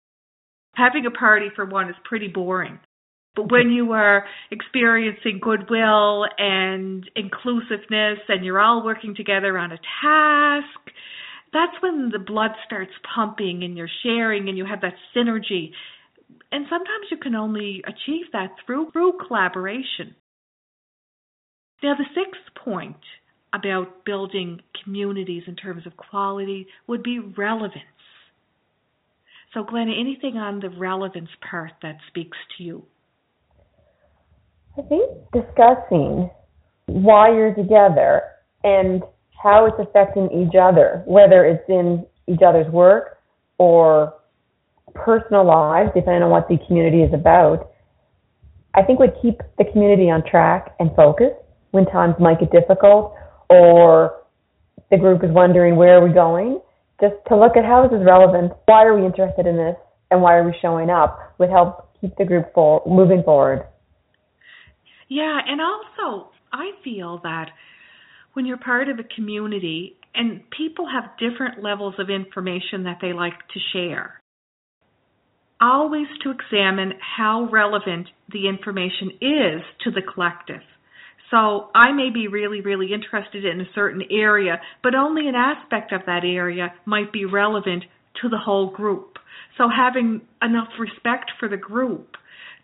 Having 0.76 1.06
a 1.06 1.10
party, 1.10 1.46
for 1.56 1.64
one, 1.64 1.88
is 1.88 1.96
pretty 2.04 2.28
boring. 2.28 2.78
But 3.34 3.50
when 3.50 3.70
you 3.70 3.92
are 3.92 4.24
experiencing 4.52 5.40
goodwill 5.42 6.24
and 6.38 7.08
inclusiveness 7.16 8.18
and 8.28 8.44
you're 8.44 8.60
all 8.60 8.84
working 8.84 9.14
together 9.16 9.58
on 9.58 9.72
a 9.72 9.78
task, 10.02 10.94
that's 11.52 11.72
when 11.80 12.10
the 12.12 12.18
blood 12.18 12.50
starts 12.66 12.92
pumping 13.14 13.62
and 13.64 13.76
you're 13.76 13.88
sharing 14.02 14.48
and 14.48 14.58
you 14.58 14.66
have 14.66 14.82
that 14.82 14.94
synergy 15.16 15.70
and 16.54 16.66
sometimes 16.70 17.06
you 17.10 17.16
can 17.16 17.34
only 17.34 17.82
achieve 17.84 18.26
that 18.32 18.50
through 18.64 18.92
through 18.92 19.14
collaboration. 19.26 20.14
Now 21.82 21.94
the 21.98 22.04
sixth 22.14 22.64
point 22.64 23.02
about 23.52 24.04
building 24.04 24.60
communities 24.84 25.42
in 25.48 25.56
terms 25.56 25.84
of 25.84 25.96
quality 25.96 26.68
would 26.86 27.02
be 27.02 27.18
relevance. 27.18 27.82
So 29.52 29.64
Glenna, 29.64 29.94
anything 29.98 30.36
on 30.36 30.60
the 30.60 30.70
relevance 30.70 31.28
part 31.50 31.72
that 31.82 31.96
speaks 32.06 32.38
to 32.56 32.62
you? 32.62 32.84
I 34.78 34.82
think 34.82 35.10
discussing 35.32 36.30
why 36.86 37.32
you're 37.34 37.54
together 37.54 38.22
and 38.62 39.02
how 39.42 39.66
it's 39.66 39.76
affecting 39.80 40.30
each 40.30 40.54
other, 40.60 41.02
whether 41.04 41.44
it's 41.44 41.68
in 41.68 42.06
each 42.28 42.42
other's 42.46 42.72
work 42.72 43.18
or 43.58 44.14
personal 44.94 45.44
lives, 45.44 45.90
depending 45.94 46.22
on 46.22 46.30
what 46.30 46.48
the 46.48 46.58
community 46.66 47.02
is 47.02 47.12
about, 47.12 47.70
I 48.74 48.82
think 48.82 48.98
would 48.98 49.14
keep 49.20 49.40
the 49.58 49.64
community 49.64 50.10
on 50.10 50.22
track 50.28 50.74
and 50.80 50.90
focused 50.96 51.36
when 51.70 51.86
times 51.86 52.14
might 52.18 52.40
get 52.40 52.50
difficult 52.50 53.14
or 53.50 54.22
the 54.90 54.96
group 54.96 55.22
is 55.22 55.30
wondering 55.30 55.76
where 55.76 55.98
are 55.98 56.06
we 56.06 56.12
going, 56.12 56.60
just 57.00 57.14
to 57.28 57.36
look 57.36 57.56
at 57.56 57.64
how 57.64 57.84
is 57.84 57.90
this 57.90 58.00
is 58.00 58.06
relevant, 58.06 58.52
why 58.66 58.84
are 58.84 58.98
we 58.98 59.04
interested 59.04 59.46
in 59.46 59.56
this, 59.56 59.76
and 60.10 60.22
why 60.22 60.34
are 60.36 60.44
we 60.44 60.54
showing 60.62 60.90
up 60.90 61.34
would 61.38 61.50
help 61.50 61.90
keep 62.00 62.16
the 62.16 62.24
group 62.24 62.52
full, 62.54 62.82
moving 62.86 63.22
forward. 63.22 63.66
Yeah, 65.08 65.38
and 65.46 65.60
also 65.60 66.30
I 66.52 66.70
feel 66.82 67.20
that 67.22 67.50
when 68.34 68.46
you're 68.46 68.56
part 68.56 68.88
of 68.88 68.98
a 68.98 69.14
community 69.14 69.96
and 70.14 70.42
people 70.50 70.86
have 70.88 71.10
different 71.18 71.62
levels 71.62 71.94
of 71.98 72.10
information 72.10 72.84
that 72.84 72.98
they 73.00 73.12
like 73.12 73.34
to 73.52 73.60
share 73.72 74.20
always 75.60 76.06
to 76.22 76.30
examine 76.30 76.92
how 77.16 77.48
relevant 77.50 78.08
the 78.32 78.48
information 78.48 79.10
is 79.20 79.62
to 79.84 79.90
the 79.90 80.02
collective. 80.02 80.62
So 81.30 81.70
I 81.74 81.92
may 81.92 82.10
be 82.10 82.28
really, 82.28 82.60
really 82.60 82.92
interested 82.92 83.44
in 83.44 83.60
a 83.60 83.72
certain 83.74 84.02
area, 84.10 84.60
but 84.82 84.94
only 84.94 85.28
an 85.28 85.34
aspect 85.34 85.92
of 85.92 86.02
that 86.06 86.22
area 86.24 86.72
might 86.84 87.12
be 87.12 87.24
relevant 87.24 87.84
to 88.22 88.28
the 88.28 88.38
whole 88.38 88.70
group. 88.70 89.18
So 89.58 89.68
having 89.68 90.22
enough 90.42 90.68
respect 90.78 91.32
for 91.38 91.48
the 91.48 91.56
group 91.56 92.16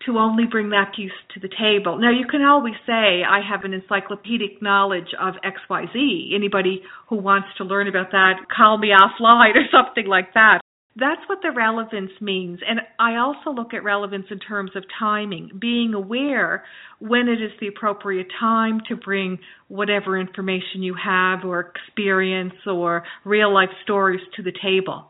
to 0.07 0.19
only 0.19 0.45
bring 0.51 0.71
that 0.71 0.93
piece 0.97 1.13
to 1.35 1.41
the 1.41 1.49
table. 1.49 1.99
Now 1.99 2.11
you 2.11 2.27
can 2.27 2.43
always 2.43 2.75
say 2.87 3.23
I 3.23 3.41
have 3.47 3.65
an 3.65 3.75
encyclopedic 3.75 4.63
knowledge 4.63 5.15
of 5.21 5.35
XYZ. 5.45 6.35
Anybody 6.35 6.83
who 7.09 7.17
wants 7.17 7.49
to 7.59 7.65
learn 7.65 7.87
about 7.87 8.13
that, 8.13 8.35
call 8.55 8.79
me 8.79 8.89
offline 8.89 9.55
or 9.57 9.67
something 9.71 10.07
like 10.07 10.33
that. 10.35 10.61
That's 10.97 11.21
what 11.29 11.39
the 11.41 11.53
relevance 11.53 12.11
means. 12.21 12.59
And 12.69 12.81
I 12.99 13.17
also 13.17 13.51
look 13.55 13.75
at 13.75 13.85
relevance 13.85 14.27
in 14.31 14.41
terms 14.41 14.73
of 14.75 14.83
timing, 14.99 15.51
being 15.61 15.95
aware 15.95 16.65
when 16.99 17.29
it 17.29 17.41
is 17.41 17.53
the 17.61 17.69
appropriate 17.69 18.27
time 18.41 18.81
to 18.89 18.97
bring 18.97 19.39
whatever 19.69 20.19
information 20.19 20.83
you 20.83 20.95
have 21.03 21.45
or 21.45 21.61
experience 21.61 22.55
or 22.67 23.05
real 23.25 23.55
life 23.55 23.71
stories 23.85 24.21
to 24.37 24.43
the 24.43 24.53
table. 24.63 25.07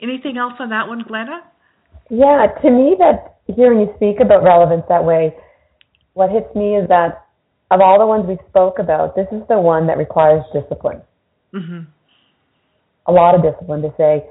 Anything 0.00 0.36
else 0.38 0.54
on 0.60 0.70
that 0.70 0.86
one, 0.86 1.02
Glenna? 1.06 1.42
Yeah, 2.08 2.46
to 2.62 2.70
me, 2.70 2.94
that 2.98 3.36
hearing 3.54 3.80
you 3.80 3.92
speak 3.96 4.20
about 4.20 4.44
relevance 4.44 4.84
that 4.88 5.04
way, 5.04 5.34
what 6.14 6.30
hits 6.30 6.54
me 6.54 6.76
is 6.76 6.88
that 6.88 7.26
of 7.72 7.80
all 7.80 7.98
the 7.98 8.06
ones 8.06 8.26
we 8.28 8.38
spoke 8.48 8.78
about, 8.78 9.16
this 9.16 9.26
is 9.32 9.42
the 9.48 9.58
one 9.58 9.88
that 9.88 9.98
requires 9.98 10.44
discipline. 10.54 11.02
Mm-hmm. 11.52 11.80
A 13.08 13.12
lot 13.12 13.34
of 13.34 13.42
discipline 13.42 13.82
to 13.82 13.92
say, 13.98 14.24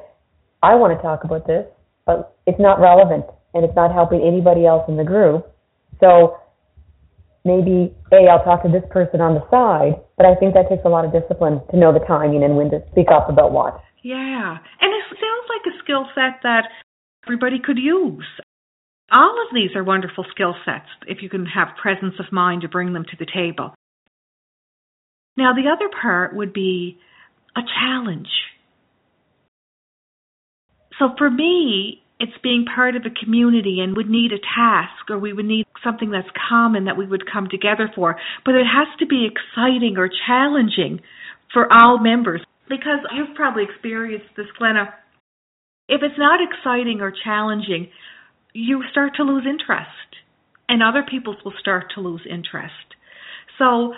I 0.66 0.74
want 0.74 0.98
to 0.98 1.02
talk 1.02 1.24
about 1.24 1.46
this, 1.46 1.66
but 2.06 2.36
it's 2.48 2.60
not 2.60 2.82
relevant 2.82 3.26
and 3.54 3.64
it's 3.64 3.76
not 3.76 3.94
helping 3.94 4.26
anybody 4.26 4.66
else 4.66 4.84
in 4.90 4.98
the 4.98 5.04
group. 5.04 5.46
So 6.00 6.42
maybe, 7.46 7.94
A, 8.12 8.26
I'll 8.26 8.44
talk 8.44 8.64
to 8.64 8.70
this 8.74 8.84
person 8.90 9.22
on 9.22 9.38
the 9.38 9.46
side, 9.54 10.02
but 10.18 10.26
I 10.26 10.34
think 10.34 10.56
that 10.56 10.68
takes 10.68 10.82
a 10.86 10.90
lot 10.90 11.06
of 11.06 11.14
discipline 11.14 11.62
to 11.70 11.78
know 11.78 11.94
the 11.94 12.02
timing 12.10 12.44
and 12.44 12.58
when 12.58 12.72
to 12.72 12.82
speak 12.92 13.14
up 13.14 13.30
about 13.30 13.54
what. 13.54 13.80
Yeah. 14.02 14.58
And 14.82 14.90
it 14.90 15.06
sounds 15.14 15.46
like 15.54 15.70
a 15.70 15.78
skill 15.86 16.10
set 16.18 16.42
that 16.42 16.66
everybody 17.26 17.62
could 17.64 17.78
use. 17.78 18.26
All 19.14 19.38
of 19.46 19.54
these 19.54 19.76
are 19.76 19.84
wonderful 19.84 20.26
skill 20.32 20.56
sets 20.66 20.90
if 21.06 21.22
you 21.22 21.30
can 21.30 21.46
have 21.46 21.78
presence 21.80 22.16
of 22.20 22.34
mind 22.34 22.64
to 22.64 22.68
bring 22.68 22.94
them 22.94 23.06
to 23.06 23.18
the 23.18 23.30
table. 23.30 23.76
Now, 25.38 25.54
the 25.54 25.70
other 25.70 25.90
part 26.02 26.36
would 26.36 26.54
be 26.54 26.98
a 27.56 27.62
challenge. 27.62 28.30
So 31.00 31.10
for 31.18 31.30
me, 31.30 32.02
it's 32.20 32.38
being 32.42 32.66
part 32.74 32.96
of 32.96 33.04
a 33.06 33.24
community 33.24 33.80
and 33.82 33.96
would 33.98 34.10
need 34.10 34.32
a 34.32 34.40
task 34.40 35.10
or 35.10 35.20
we 35.20 35.34
would 35.34 35.46
need 35.46 35.66
something 35.84 36.12
that's 36.12 36.28
common 36.50 36.86
that 36.86 36.98
we 36.98 37.06
would 37.06 37.30
come 37.32 37.48
together 37.50 37.92
for. 37.94 38.16
But 38.46 38.56
it 38.56 38.66
has 38.66 38.88
to 39.00 39.06
be 39.06 39.28
exciting 39.28 39.96
or 39.98 40.10
challenging 40.28 41.02
for 41.52 41.68
all 41.72 42.00
members 42.00 42.42
because 42.70 43.00
you've 43.16 43.36
probably 43.36 43.64
experienced 43.64 44.28
this, 44.38 44.48
Glenna. 44.58 44.94
If 45.88 46.02
it's 46.02 46.18
not 46.18 46.40
exciting 46.42 47.02
or 47.02 47.14
challenging, 47.24 47.90
you 48.54 48.82
start 48.92 49.14
to 49.18 49.24
lose 49.24 49.46
interest 49.48 49.90
and 50.70 50.82
other 50.82 51.04
people 51.10 51.36
will 51.44 51.54
start 51.60 51.92
to 51.96 52.02
lose 52.02 52.22
interest. 52.28 52.96
So 53.60 53.94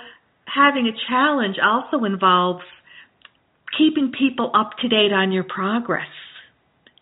having 0.45 0.87
a 0.87 0.97
challenge 1.09 1.57
also 1.63 2.03
involves 2.03 2.63
keeping 3.77 4.11
people 4.17 4.51
up 4.55 4.71
to 4.81 4.87
date 4.87 5.13
on 5.13 5.31
your 5.31 5.43
progress 5.43 6.07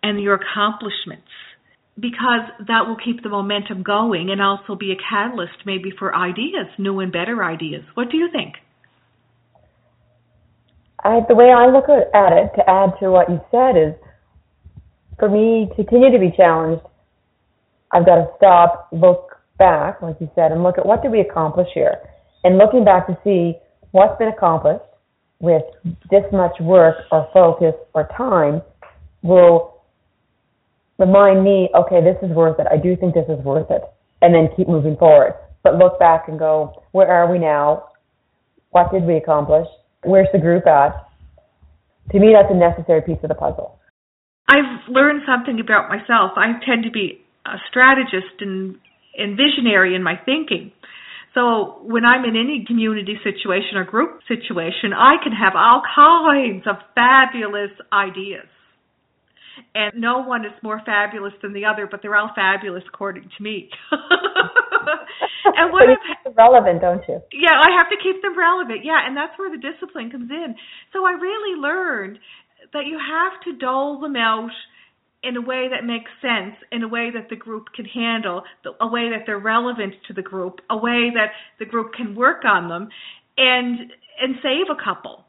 and 0.05 0.21
your 0.21 0.35
accomplishments 0.35 1.27
because 1.99 2.45
that 2.67 2.85
will 2.87 2.97
keep 3.03 3.23
the 3.23 3.29
momentum 3.29 3.81
going 3.81 4.29
and 4.29 4.41
also 4.41 4.75
be 4.75 4.91
a 4.91 5.09
catalyst 5.09 5.65
maybe 5.65 5.91
for 5.97 6.15
ideas, 6.15 6.67
new 6.77 6.99
and 6.99 7.11
better 7.11 7.43
ideas. 7.43 7.83
What 7.95 8.11
do 8.11 8.17
you 8.17 8.29
think? 8.31 8.53
I, 11.03 11.21
the 11.27 11.35
way 11.35 11.51
I 11.51 11.67
look 11.67 11.85
at 11.89 12.33
it, 12.33 12.51
to 12.55 12.69
add 12.69 12.99
to 12.99 13.09
what 13.09 13.29
you 13.29 13.39
said, 13.49 13.77
is 13.77 13.93
for 15.17 15.29
me 15.29 15.69
to 15.69 15.75
continue 15.75 16.11
to 16.11 16.19
be 16.19 16.35
challenged, 16.35 16.83
I've 17.91 18.05
got 18.05 18.15
to 18.15 18.27
stop, 18.37 18.89
look 18.91 19.37
back, 19.57 20.01
like 20.01 20.17
you 20.19 20.29
said, 20.35 20.51
and 20.51 20.63
look 20.63 20.77
at 20.77 20.85
what 20.85 21.01
did 21.01 21.11
we 21.11 21.21
accomplish 21.21 21.69
here, 21.73 21.97
and 22.43 22.57
looking 22.57 22.83
back 22.83 23.07
to 23.07 23.17
see 23.23 23.53
what's 23.91 24.17
been 24.19 24.27
accomplished 24.27 24.83
with 25.39 25.63
this 26.11 26.23
much 26.31 26.59
work 26.59 26.97
or 27.11 27.29
focus 27.33 27.73
or 27.93 28.07
time 28.17 28.61
will 29.21 29.74
remind 30.97 31.43
me, 31.43 31.69
okay, 31.75 32.01
this 32.01 32.17
is 32.21 32.35
worth 32.35 32.59
it. 32.59 32.67
I 32.71 32.77
do 32.77 32.95
think 32.95 33.13
this 33.13 33.27
is 33.29 33.43
worth 33.43 33.69
it. 33.69 33.81
And 34.21 34.33
then 34.33 34.49
keep 34.55 34.67
moving 34.67 34.95
forward. 34.97 35.33
But 35.63 35.75
look 35.75 35.99
back 35.99 36.27
and 36.27 36.39
go, 36.39 36.83
where 36.91 37.07
are 37.07 37.31
we 37.31 37.39
now? 37.39 37.89
What 38.71 38.91
did 38.91 39.03
we 39.03 39.17
accomplish? 39.17 39.67
Where's 40.03 40.27
the 40.31 40.39
group 40.39 40.67
at? 40.67 41.09
To 42.11 42.19
me, 42.19 42.33
that's 42.33 42.53
a 42.53 42.57
necessary 42.57 43.01
piece 43.01 43.17
of 43.23 43.29
the 43.29 43.35
puzzle. 43.35 43.79
I've 44.47 44.87
learned 44.89 45.23
something 45.25 45.59
about 45.59 45.89
myself. 45.89 46.37
I 46.37 46.53
tend 46.65 46.83
to 46.83 46.91
be 46.91 47.19
a 47.45 47.57
strategist 47.69 48.41
and, 48.41 48.77
and 49.17 49.35
visionary 49.35 49.95
in 49.95 50.03
my 50.03 50.15
thinking. 50.23 50.71
So 51.33 51.81
when 51.83 52.05
I'm 52.05 52.23
in 52.23 52.37
any 52.37 52.63
community 52.65 53.17
situation 53.23 53.75
or 53.75 53.83
group 53.83 54.21
situation, 54.27 54.93
I 54.95 55.17
can 55.21 55.33
have 55.33 55.53
all 55.55 55.81
kinds 55.95 56.63
of 56.67 56.77
fabulous 56.93 57.71
ideas 57.91 58.47
and 59.73 59.93
no 59.95 60.23
one 60.23 60.45
is 60.45 60.51
more 60.63 60.81
fabulous 60.85 61.33
than 61.41 61.53
the 61.53 61.65
other, 61.65 61.87
but 61.89 62.01
they're 62.01 62.15
all 62.15 62.31
fabulous 62.35 62.83
according 62.87 63.29
to 63.37 63.43
me. 63.43 63.69
and 63.91 65.71
what 65.71 65.83
so 65.83 65.91
you 65.91 66.33
relevant, 66.37 66.81
don't 66.81 67.03
you? 67.07 67.19
Yeah, 67.33 67.55
I 67.55 67.75
have 67.77 67.89
to 67.89 67.97
keep 68.01 68.21
them 68.21 68.37
relevant. 68.37 68.83
Yeah, 68.83 68.99
and 69.05 69.15
that's 69.15 69.37
where 69.37 69.51
the 69.51 69.61
discipline 69.61 70.11
comes 70.11 70.29
in. 70.29 70.55
So 70.93 71.05
I 71.05 71.11
really 71.11 71.59
learned 71.59 72.19
that 72.73 72.85
you 72.87 72.99
have 72.99 73.41
to 73.43 73.57
dole 73.57 73.99
them 73.99 74.15
out 74.15 74.51
in 75.23 75.37
a 75.37 75.41
way 75.41 75.67
that 75.69 75.85
makes 75.85 76.11
sense, 76.21 76.55
in 76.71 76.83
a 76.83 76.87
way 76.87 77.09
that 77.13 77.29
the 77.29 77.35
group 77.35 77.65
can 77.75 77.85
handle, 77.85 78.43
a 78.79 78.87
way 78.87 79.09
that 79.09 79.23
they're 79.25 79.39
relevant 79.39 79.95
to 80.07 80.13
the 80.13 80.21
group, 80.21 80.59
a 80.69 80.77
way 80.77 81.09
that 81.13 81.31
the 81.57 81.65
group 81.65 81.93
can 81.93 82.15
work 82.15 82.45
on 82.45 82.69
them, 82.69 82.89
and 83.37 83.91
and 84.21 84.35
save 84.41 84.67
a 84.71 84.81
couple 84.81 85.24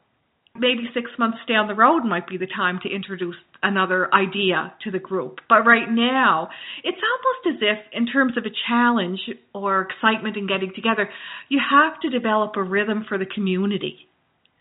maybe 0.59 0.89
six 0.93 1.09
months 1.17 1.37
down 1.47 1.67
the 1.67 1.75
road 1.75 2.03
might 2.03 2.27
be 2.27 2.37
the 2.37 2.47
time 2.47 2.79
to 2.83 2.89
introduce 2.89 3.35
another 3.63 4.13
idea 4.13 4.73
to 4.83 4.91
the 4.91 4.99
group. 4.99 5.39
But 5.49 5.65
right 5.65 5.89
now, 5.89 6.49
it's 6.83 6.97
almost 7.01 7.57
as 7.57 7.61
if, 7.61 7.79
in 7.93 8.07
terms 8.07 8.37
of 8.37 8.45
a 8.45 8.55
challenge 8.67 9.19
or 9.53 9.81
excitement 9.81 10.37
in 10.37 10.47
getting 10.47 10.71
together, 10.75 11.09
you 11.49 11.59
have 11.59 11.99
to 12.01 12.09
develop 12.09 12.55
a 12.55 12.63
rhythm 12.63 13.05
for 13.07 13.17
the 13.17 13.25
community. 13.25 14.07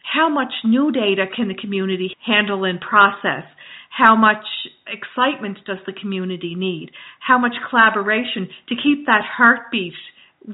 How 0.02 0.28
much 0.28 0.52
new 0.64 0.92
data 0.92 1.26
can 1.34 1.48
the 1.48 1.54
community 1.54 2.14
handle 2.24 2.64
and 2.64 2.80
process? 2.80 3.44
How 3.90 4.14
much 4.14 4.44
excitement 4.86 5.58
does 5.66 5.78
the 5.86 5.92
community 5.92 6.54
need? 6.54 6.90
How 7.20 7.38
much 7.38 7.54
collaboration 7.70 8.48
to 8.68 8.74
keep 8.76 9.06
that 9.06 9.22
heartbeat 9.24 9.94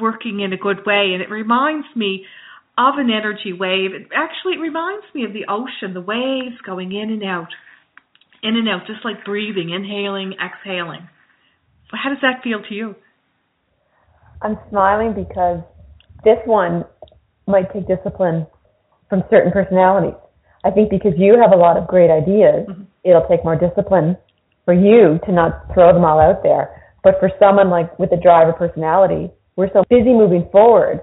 working 0.01 0.41
in 0.41 0.53
a 0.53 0.57
good 0.57 0.87
way? 0.87 1.11
And 1.13 1.23
it 1.23 1.29
reminds 1.29 1.87
me 1.95 2.25
of 2.89 2.99
an 2.99 3.11
energy 3.11 3.53
wave. 3.53 3.95
It 3.95 4.09
actually 4.15 4.55
it 4.55 4.61
reminds 4.61 5.05
me 5.15 5.25
of 5.25 5.33
the 5.33 5.47
ocean, 5.49 5.95
the 5.95 6.01
waves 6.01 6.57
going 6.65 6.93
in 6.93 7.11
and 7.11 7.23
out, 7.23 7.49
in 8.43 8.57
and 8.57 8.69
out, 8.69 8.87
just 8.87 9.05
like 9.05 9.25
breathing, 9.25 9.71
inhaling, 9.71 10.35
exhaling. 10.35 11.09
How 11.93 12.11
does 12.11 12.19
that 12.23 12.43
feel 12.43 12.61
to 12.69 12.75
you? 12.75 12.95
I'm 14.41 14.59
smiling 14.71 15.15
because 15.15 15.61
this 16.25 16.39
one 16.47 16.85
might 17.47 17.73
take 17.73 17.87
discipline 17.87 18.47
from 19.09 19.23
certain 19.31 19.53
personalities. 19.53 20.19
I 20.65 20.71
think 20.71 20.91
because 20.91 21.13
you 21.17 21.39
have 21.41 21.53
a 21.53 21.57
lot 21.57 21.77
of 21.77 21.87
great 21.87 22.11
ideas, 22.11 22.67
mm-hmm. 22.69 22.83
it'll 23.05 23.27
take 23.29 23.45
more 23.45 23.57
discipline 23.57 24.17
for 24.65 24.75
you 24.75 25.19
to 25.27 25.33
not 25.33 25.67
throw 25.75 25.93
them 25.93 26.05
all 26.05 26.21
out 26.21 26.43
there. 26.43 26.83
But 27.03 27.19
for 27.19 27.31
someone 27.39 27.69
like 27.69 27.99
with 27.99 28.13
a 28.13 28.17
driver 28.17 28.53
personality, 28.53 29.31
we're 29.57 29.73
so 29.73 29.85
busy 29.91 30.15
moving 30.15 30.49
forward 30.51 31.01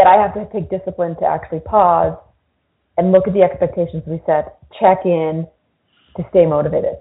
that 0.00 0.06
I 0.06 0.16
have 0.16 0.32
to 0.32 0.48
take 0.50 0.70
discipline 0.70 1.14
to 1.20 1.26
actually 1.26 1.60
pause 1.60 2.16
and 2.96 3.12
look 3.12 3.28
at 3.28 3.34
the 3.34 3.42
expectations 3.42 4.02
we 4.06 4.22
set, 4.24 4.56
check 4.80 5.04
in 5.04 5.46
to 6.16 6.24
stay 6.30 6.46
motivated. 6.46 6.96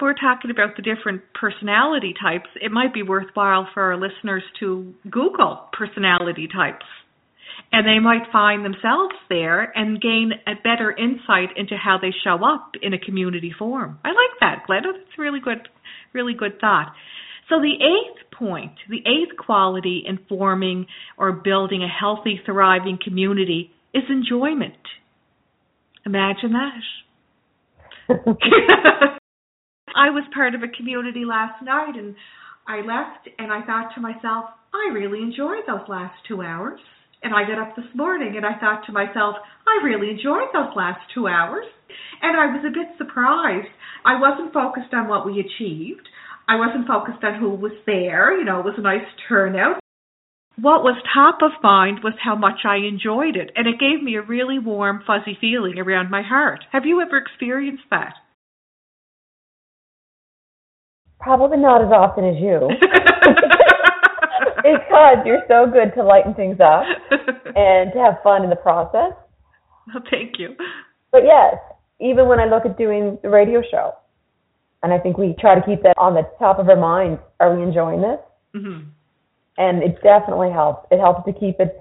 We're 0.00 0.14
talking 0.14 0.52
about 0.52 0.76
the 0.76 0.82
different 0.82 1.22
personality 1.34 2.14
types, 2.14 2.46
it 2.60 2.70
might 2.70 2.94
be 2.94 3.02
worthwhile 3.02 3.66
for 3.74 3.82
our 3.82 3.96
listeners 3.96 4.44
to 4.60 4.94
Google 5.10 5.66
personality 5.72 6.46
types. 6.46 6.86
And 7.72 7.86
they 7.86 7.98
might 7.98 8.30
find 8.30 8.64
themselves 8.64 9.14
there 9.28 9.76
and 9.76 10.00
gain 10.00 10.32
a 10.46 10.54
better 10.62 10.92
insight 10.92 11.56
into 11.56 11.74
how 11.76 11.98
they 12.00 12.10
show 12.22 12.44
up 12.44 12.72
in 12.80 12.94
a 12.94 12.98
community 12.98 13.52
forum. 13.58 13.98
I 14.04 14.08
like 14.08 14.38
that, 14.40 14.66
Glenda. 14.68 14.92
That's 14.92 15.18
really 15.18 15.40
good, 15.40 15.68
really 16.12 16.34
good 16.34 16.60
thought. 16.60 16.92
So 17.48 17.60
the 17.60 17.74
eighth 17.74 18.32
point, 18.38 18.72
the 18.88 18.98
eighth 18.98 19.36
quality 19.38 20.02
in 20.06 20.18
forming 20.28 20.86
or 21.18 21.32
building 21.32 21.82
a 21.82 21.88
healthy, 21.88 22.40
thriving 22.44 22.98
community 23.02 23.70
is 23.92 24.04
enjoyment. 24.08 24.74
Imagine 26.06 26.52
that. 26.52 26.82
I 29.96 30.10
was 30.10 30.24
part 30.34 30.54
of 30.54 30.62
a 30.62 30.68
community 30.68 31.24
last 31.24 31.62
night 31.62 31.96
and 31.96 32.14
I 32.66 32.78
left 32.78 33.28
and 33.38 33.52
I 33.52 33.64
thought 33.64 33.94
to 33.94 34.00
myself, 34.00 34.46
I 34.72 34.92
really 34.92 35.22
enjoyed 35.22 35.64
those 35.66 35.86
last 35.88 36.14
two 36.26 36.42
hours. 36.42 36.80
And 37.22 37.32
I 37.34 37.48
got 37.48 37.58
up 37.58 37.76
this 37.76 37.88
morning 37.94 38.34
and 38.36 38.44
I 38.44 38.58
thought 38.58 38.84
to 38.86 38.92
myself, 38.92 39.36
I 39.66 39.84
really 39.84 40.10
enjoyed 40.10 40.48
those 40.52 40.74
last 40.76 41.00
two 41.14 41.26
hours. 41.26 41.64
And 42.20 42.36
I 42.36 42.46
was 42.46 42.64
a 42.66 42.74
bit 42.74 42.88
surprised. 42.98 43.68
I 44.04 44.20
wasn't 44.20 44.52
focused 44.52 44.92
on 44.92 45.08
what 45.08 45.24
we 45.24 45.40
achieved. 45.40 46.06
I 46.48 46.56
wasn't 46.56 46.86
focused 46.86 47.24
on 47.24 47.40
who 47.40 47.50
was 47.50 47.72
there. 47.86 48.36
You 48.36 48.44
know, 48.44 48.60
it 48.60 48.64
was 48.64 48.74
a 48.78 48.82
nice 48.82 49.06
turnout. 49.28 49.80
What 50.60 50.84
was 50.84 50.96
top 51.12 51.38
of 51.42 51.50
mind 51.62 52.00
was 52.04 52.14
how 52.22 52.36
much 52.36 52.64
I 52.64 52.76
enjoyed 52.76 53.36
it, 53.36 53.50
and 53.56 53.66
it 53.66 53.80
gave 53.80 54.02
me 54.02 54.14
a 54.14 54.22
really 54.22 54.58
warm, 54.60 55.02
fuzzy 55.04 55.36
feeling 55.40 55.78
around 55.78 56.10
my 56.10 56.22
heart. 56.22 56.64
Have 56.70 56.86
you 56.86 57.00
ever 57.00 57.16
experienced 57.16 57.82
that? 57.90 58.14
Probably 61.18 61.56
not 61.56 61.82
as 61.82 61.90
often 61.90 62.24
as 62.24 62.36
you. 62.36 62.68
because 64.64 65.18
you're 65.26 65.42
so 65.48 65.66
good 65.66 65.92
to 65.96 66.04
lighten 66.04 66.34
things 66.34 66.58
up 66.60 66.84
and 67.56 67.92
to 67.92 67.98
have 67.98 68.22
fun 68.22 68.44
in 68.44 68.50
the 68.50 68.56
process. 68.56 69.12
Well, 69.88 70.04
thank 70.10 70.38
you. 70.38 70.54
But 71.10 71.22
yes, 71.24 71.56
even 72.00 72.28
when 72.28 72.40
I 72.40 72.46
look 72.46 72.64
at 72.64 72.78
doing 72.78 73.18
the 73.22 73.28
radio 73.28 73.60
show, 73.70 73.92
and 74.84 74.92
I 74.92 74.98
think 74.98 75.16
we 75.16 75.34
try 75.40 75.54
to 75.54 75.64
keep 75.64 75.82
that 75.82 75.96
on 75.96 76.12
the 76.12 76.28
top 76.38 76.58
of 76.58 76.68
our 76.68 76.76
minds. 76.76 77.18
Are 77.40 77.56
we 77.56 77.62
enjoying 77.62 78.02
this? 78.02 78.20
Mm-hmm. 78.54 78.92
And 79.56 79.82
it 79.82 79.96
definitely 80.02 80.52
helps. 80.52 80.86
It 80.90 81.00
helps 81.00 81.24
to 81.24 81.32
keep 81.32 81.56
it, 81.58 81.80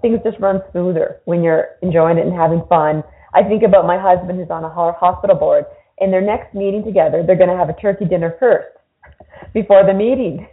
things 0.00 0.20
just 0.24 0.40
run 0.40 0.62
smoother 0.72 1.20
when 1.26 1.44
you're 1.44 1.76
enjoying 1.82 2.16
it 2.16 2.24
and 2.24 2.34
having 2.34 2.64
fun. 2.66 3.04
I 3.34 3.44
think 3.44 3.62
about 3.62 3.86
my 3.86 4.00
husband 4.00 4.38
who's 4.38 4.48
on 4.48 4.64
a 4.64 4.70
hospital 4.72 5.36
board. 5.36 5.66
In 5.98 6.10
their 6.10 6.22
next 6.22 6.54
meeting 6.54 6.82
together, 6.82 7.22
they're 7.26 7.36
going 7.36 7.50
to 7.50 7.56
have 7.60 7.68
a 7.68 7.76
turkey 7.76 8.06
dinner 8.06 8.34
first 8.40 8.72
before 9.52 9.84
the 9.84 9.92
meeting. 9.92 10.48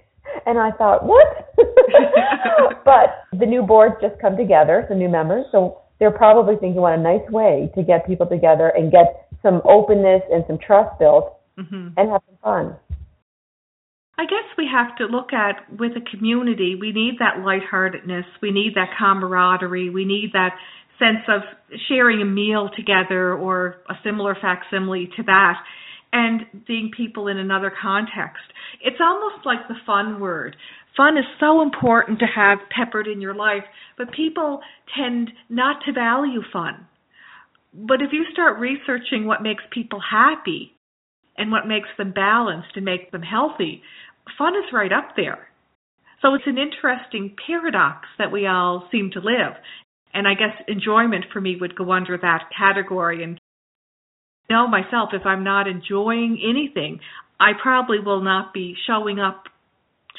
And 0.45 0.60
I 0.60 0.71
thought, 0.71 1.06
what? 1.06 1.56
but 2.84 3.23
the 3.32 3.45
new 3.45 3.63
boards 3.63 3.95
just 4.02 4.19
come 4.19 4.36
together, 4.36 4.86
the 4.89 4.95
new 4.95 5.08
members, 5.08 5.45
so 5.54 5.80
they're 6.00 6.12
probably 6.12 6.58
thinking 6.60 6.82
what 6.82 7.00
a 7.00 7.02
nice 7.02 7.28
way 7.32 7.71
to 7.76 7.82
get 7.82 8.06
people 8.06 8.28
together 8.28 8.73
and 8.76 8.91
get 8.91 9.30
some 9.41 9.62
openness 9.63 10.21
and 10.30 10.43
some 10.47 10.60
trust 10.60 11.00
built 11.00 11.37
mm-hmm. 11.58 11.88
and 11.98 12.10
some 12.10 12.38
fun. 12.43 12.76
I 14.20 14.24
guess 14.24 14.46
we 14.58 14.67
have 14.72 14.96
to 14.98 15.06
look 15.06 15.32
at 15.32 15.62
with 15.78 15.91
a 15.96 16.10
community, 16.10 16.76
we 16.80 16.91
need 16.91 17.15
that 17.20 17.43
lightheartedness, 17.46 18.26
we 18.41 18.52
need 18.52 18.74
that 18.76 18.89
camaraderie, 18.98 19.91
we 19.91 20.06
need 20.06 20.32
that 20.34 20.56
sense 20.98 21.24
of 21.28 21.41
sharing 21.88 22.22
a 22.22 22.26
meal 22.26 22.70
together 22.76 23.36
or 23.36 23.78
a 23.89 23.93
similar 24.04 24.36
facsimile 24.41 25.08
to 25.15 25.24
that. 25.24 25.62
and 26.13 26.41
seeing 26.65 26.89
people 26.96 27.28
in 27.28 27.38
another 27.38 27.72
context. 27.82 28.43
It's 28.82 28.98
almost 29.02 29.46
like 29.46 29.67
the 29.67 29.76
fun 29.86 30.20
word. 30.20 30.56
Fun 30.96 31.17
is 31.17 31.26
so 31.39 31.62
important 31.62 32.17
to 32.20 32.26
have 32.26 32.60
peppered 32.76 33.08
in 33.08 33.22
your 33.22 33.36
life, 33.36 33.63
but 33.98 34.12
people 34.13 34.62
tend 34.98 35.30
not 35.50 35.78
to 35.86 35.91
value 35.91 36.41
fun. 36.52 36.88
But 37.74 38.02
if 38.02 38.13
you 38.13 38.26
start 38.32 38.58
researching 38.58 39.28
what 39.28 39.43
makes 39.43 39.63
people 39.72 40.00
happy 40.00 40.77
and 41.38 41.52
what 41.52 41.67
makes 41.67 41.89
them 41.97 42.12
balanced 42.12 42.76
and 42.76 42.86
make 42.86 43.12
them 43.12 43.21
healthy, 43.21 43.82
fun 44.38 44.56
is 44.56 44.73
right 44.73 44.91
up 44.91 45.15
there. 45.15 45.47
So 46.21 46.34
it's 46.34 46.47
an 46.47 46.58
interesting 46.58 47.36
paradox 47.45 48.08
that 48.17 48.32
we 48.32 48.47
all 48.47 48.88
seem 48.91 49.12
to 49.13 49.19
live. 49.19 49.54
And 50.13 50.28
I 50.28 50.34
guess 50.34 50.56
enjoyment 50.67 51.26
for 51.32 51.39
me 51.39 51.58
would 51.60 51.76
go 51.76 51.91
under 51.91 52.17
that 52.17 52.50
category. 52.58 53.23
And 53.23 53.39
know 54.50 54.67
myself, 54.67 55.10
if 55.13 55.26
I'm 55.26 55.43
not 55.43 55.67
enjoying 55.67 56.41
anything, 56.43 57.00
I 57.39 57.52
probably 57.62 58.00
will 58.00 58.21
not 58.21 58.54
be 58.54 58.76
showing 58.88 59.19
up 59.19 59.43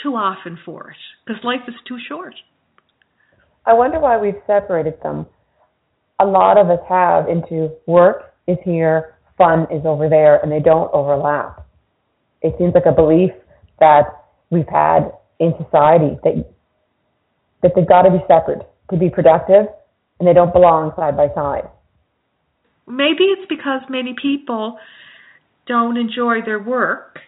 too 0.02 0.11
often 0.11 0.59
for 0.64 0.90
it 0.90 0.96
because 1.26 1.42
life 1.42 1.62
is 1.66 1.74
too 1.87 1.98
short. 2.09 2.35
I 3.66 3.74
wonder 3.74 3.98
why 3.98 4.18
we've 4.18 4.40
separated 4.46 4.94
them. 5.02 5.26
A 6.20 6.24
lot 6.24 6.59
of 6.59 6.70
us 6.70 6.81
have 6.88 7.28
into 7.28 7.70
work 7.87 8.35
is 8.46 8.57
here, 8.64 9.17
fun 9.38 9.66
is 9.70 9.87
over 9.87 10.09
there, 10.09 10.38
and 10.42 10.53
they 10.53 10.61
don't 10.61 10.92
overlap. 10.92 11.64
It 12.42 12.55
seems 12.59 12.74
like 12.74 12.87
a 12.87 12.92
belief 12.92 13.31
that 13.81 14.05
we've 14.51 14.68
had 14.68 15.12
in 15.38 15.55
society 15.64 16.18
that 16.24 16.44
that 17.62 17.72
they've 17.74 17.88
got 17.88 18.03
to 18.03 18.11
be 18.11 18.18
separate 18.29 18.62
to 18.90 18.96
be 18.96 19.11
productive, 19.11 19.66
and 20.18 20.29
they 20.29 20.33
don't 20.33 20.53
belong 20.53 20.92
side 20.96 21.16
by 21.16 21.29
side. 21.35 21.68
Maybe 22.87 23.24
it's 23.24 23.46
because 23.48 23.83
many 23.88 24.14
people 24.20 24.79
don't 25.66 25.96
enjoy 25.96 26.40
their 26.44 26.62
work, 26.62 27.18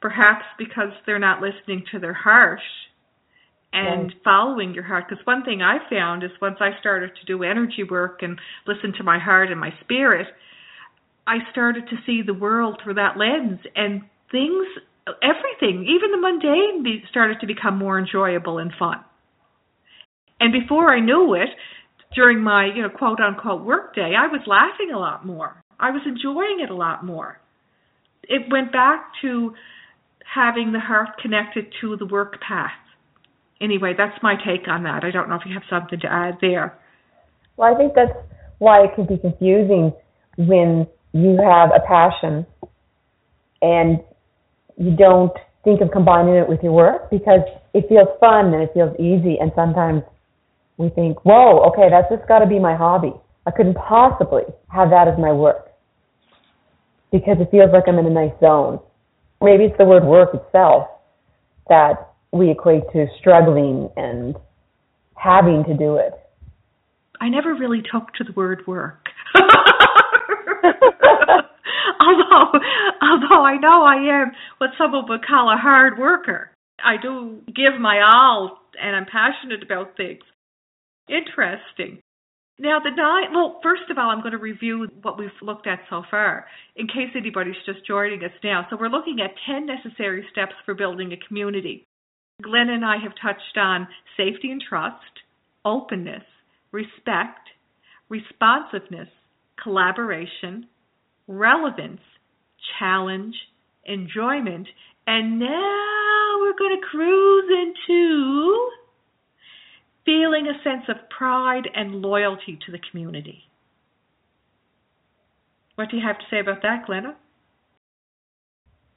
perhaps 0.00 0.44
because 0.58 0.90
they're 1.04 1.18
not 1.18 1.40
listening 1.40 1.84
to 1.92 1.98
their 1.98 2.14
heart 2.14 2.60
and 3.72 4.04
right. 4.04 4.16
following 4.24 4.74
your 4.74 4.84
heart. 4.84 5.04
Because 5.08 5.24
one 5.26 5.44
thing 5.44 5.62
I 5.62 5.78
found 5.90 6.22
is 6.22 6.30
once 6.40 6.56
I 6.60 6.70
started 6.80 7.10
to 7.20 7.26
do 7.26 7.42
energy 7.42 7.84
work 7.88 8.20
and 8.22 8.38
listen 8.66 8.92
to 8.98 9.04
my 9.04 9.18
heart 9.18 9.50
and 9.50 9.60
my 9.60 9.70
spirit, 9.82 10.28
I 11.26 11.38
started 11.50 11.84
to 11.88 11.96
see 12.04 12.22
the 12.24 12.34
world 12.34 12.80
through 12.82 12.94
that 12.94 13.16
lens 13.16 13.60
and 13.76 14.02
things, 14.30 14.66
everything, 15.22 15.86
even 15.86 16.10
the 16.10 16.18
mundane, 16.18 17.02
started 17.10 17.38
to 17.40 17.46
become 17.46 17.78
more 17.78 17.98
enjoyable 17.98 18.58
and 18.58 18.72
fun. 18.78 19.04
And 20.40 20.52
before 20.52 20.92
I 20.92 21.00
knew 21.00 21.34
it, 21.34 21.50
during 22.14 22.42
my, 22.42 22.66
you 22.74 22.82
know, 22.82 22.90
quote 22.90 23.20
unquote 23.20 23.64
work 23.64 23.94
day, 23.94 24.12
I 24.18 24.26
was 24.26 24.40
laughing 24.46 24.90
a 24.92 24.98
lot 24.98 25.24
more. 25.24 25.62
I 25.78 25.90
was 25.90 26.02
enjoying 26.06 26.60
it 26.60 26.70
a 26.70 26.74
lot 26.74 27.04
more. 27.04 27.40
It 28.24 28.50
went 28.50 28.72
back 28.72 29.06
to 29.22 29.54
having 30.34 30.72
the 30.72 30.80
heart 30.80 31.10
connected 31.20 31.66
to 31.80 31.96
the 31.96 32.06
work 32.06 32.40
path. 32.40 32.70
Anyway, 33.60 33.94
that's 33.96 34.20
my 34.22 34.34
take 34.34 34.66
on 34.68 34.82
that. 34.82 35.04
I 35.04 35.10
don't 35.10 35.28
know 35.28 35.36
if 35.36 35.42
you 35.46 35.54
have 35.54 35.62
something 35.70 36.00
to 36.00 36.12
add 36.12 36.38
there. 36.40 36.76
Well, 37.56 37.72
I 37.72 37.78
think 37.78 37.94
that's 37.94 38.12
why 38.58 38.84
it 38.84 38.94
can 38.94 39.06
be 39.06 39.18
confusing 39.18 39.92
when 40.36 40.86
you 41.12 41.36
have 41.36 41.70
a 41.74 41.80
passion 41.86 42.46
and 43.60 44.00
you 44.76 44.96
don't 44.96 45.32
think 45.64 45.80
of 45.80 45.90
combining 45.92 46.34
it 46.34 46.48
with 46.48 46.62
your 46.62 46.72
work 46.72 47.10
because 47.10 47.40
it 47.74 47.88
feels 47.88 48.08
fun 48.18 48.52
and 48.52 48.62
it 48.62 48.70
feels 48.74 48.94
easy 48.98 49.38
and 49.40 49.52
sometimes 49.54 50.02
we 50.78 50.88
think, 50.90 51.24
whoa, 51.24 51.62
okay, 51.68 51.88
that's 51.90 52.08
just 52.10 52.26
got 52.28 52.40
to 52.40 52.46
be 52.46 52.58
my 52.58 52.74
hobby. 52.74 53.12
I 53.46 53.50
couldn't 53.50 53.76
possibly 53.76 54.42
have 54.68 54.90
that 54.90 55.08
as 55.08 55.18
my 55.18 55.32
work 55.32 55.68
because 57.10 57.36
it 57.40 57.50
feels 57.50 57.70
like 57.72 57.84
I'm 57.86 57.98
in 57.98 58.06
a 58.06 58.10
nice 58.10 58.32
zone. 58.40 58.80
Maybe 59.40 59.64
it's 59.64 59.76
the 59.78 59.84
word 59.84 60.04
work 60.04 60.34
itself 60.34 60.88
that 61.68 62.12
we 62.32 62.50
equate 62.50 62.84
to 62.92 63.06
struggling 63.20 63.90
and 63.96 64.36
having 65.14 65.64
to 65.64 65.74
do 65.74 65.96
it. 65.96 66.12
I 67.20 67.28
never 67.28 67.54
really 67.54 67.82
took 67.82 68.12
to 68.14 68.24
the 68.24 68.32
word 68.32 68.66
work. 68.66 69.06
although, 72.00 72.58
although 73.02 73.44
I 73.44 73.56
know 73.60 73.82
I 73.82 74.22
am 74.22 74.32
what 74.58 74.70
someone 74.78 75.08
would 75.08 75.26
call 75.26 75.52
a 75.52 75.56
hard 75.56 75.98
worker. 75.98 76.50
I 76.82 76.96
do 77.00 77.40
give 77.46 77.80
my 77.80 78.00
all 78.00 78.58
and 78.80 78.96
I'm 78.96 79.06
passionate 79.06 79.62
about 79.62 79.96
things. 79.96 80.22
Interesting. 81.08 82.00
Now, 82.58 82.78
the 82.78 82.90
nine, 82.94 83.34
well, 83.34 83.58
first 83.62 83.90
of 83.90 83.98
all, 83.98 84.10
I'm 84.10 84.20
going 84.20 84.32
to 84.32 84.38
review 84.38 84.86
what 85.02 85.18
we've 85.18 85.30
looked 85.40 85.66
at 85.66 85.80
so 85.90 86.02
far 86.10 86.46
in 86.76 86.86
case 86.86 87.10
anybody's 87.16 87.56
just 87.66 87.86
joining 87.86 88.22
us 88.22 88.30
now. 88.44 88.66
So, 88.70 88.76
we're 88.78 88.88
looking 88.88 89.18
at 89.20 89.34
10 89.46 89.66
necessary 89.66 90.24
steps 90.30 90.52
for 90.64 90.74
building 90.74 91.12
a 91.12 91.26
community. 91.26 91.84
Glenn 92.40 92.68
and 92.68 92.84
I 92.84 92.96
have 93.02 93.12
touched 93.20 93.56
on 93.56 93.88
safety 94.16 94.50
and 94.50 94.62
trust, 94.66 95.22
openness, 95.64 96.24
respect, 96.72 97.48
responsiveness, 98.08 99.08
collaboration, 99.62 100.66
relevance, 101.26 102.00
challenge, 102.78 103.34
enjoyment, 103.84 104.66
and 105.06 105.38
now 105.38 106.38
we're 106.40 106.58
going 106.58 106.80
to 106.80 106.86
cruise 106.90 107.50
into 107.50 108.70
feeling 110.04 110.46
a 110.46 110.62
sense 110.62 110.84
of 110.88 110.96
pride 111.10 111.68
and 111.74 111.96
loyalty 111.96 112.58
to 112.66 112.72
the 112.72 112.78
community. 112.90 113.42
What 115.76 115.90
do 115.90 115.96
you 115.96 116.02
have 116.06 116.18
to 116.18 116.24
say 116.30 116.40
about 116.40 116.62
that, 116.62 116.86
Glenna? 116.86 117.16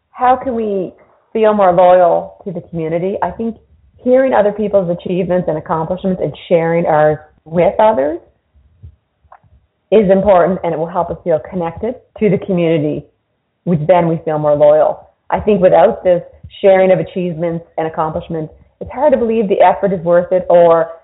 How 0.09 0.37
can 0.41 0.55
we 0.55 0.93
feel 1.33 1.53
more 1.53 1.73
loyal 1.73 2.41
to 2.45 2.51
the 2.51 2.61
community? 2.69 3.15
I 3.21 3.31
think 3.31 3.57
hearing 4.03 4.33
other 4.33 4.51
people's 4.51 4.89
achievements 4.89 5.47
and 5.47 5.57
accomplishments 5.57 6.21
and 6.23 6.33
sharing 6.47 6.85
ours 6.85 7.17
with 7.43 7.73
others 7.79 8.19
is 9.95 10.11
important 10.11 10.59
and 10.63 10.73
it 10.73 10.77
will 10.77 10.91
help 10.91 11.09
us 11.09 11.17
feel 11.23 11.39
connected 11.49 11.95
to 12.19 12.29
the 12.29 12.37
community, 12.45 13.05
which 13.63 13.79
then 13.87 14.07
we 14.07 14.19
feel 14.25 14.37
more 14.37 14.55
loyal. 14.55 15.09
I 15.29 15.39
think 15.39 15.61
without 15.61 16.03
this 16.03 16.21
sharing 16.61 16.91
of 16.91 16.99
achievements 16.99 17.65
and 17.77 17.87
accomplishments, 17.87 18.53
it's 18.81 18.91
hard 18.91 19.13
to 19.13 19.17
believe 19.17 19.47
the 19.47 19.61
effort 19.63 19.93
is 19.93 20.03
worth 20.03 20.31
it 20.31 20.45
or 20.49 20.99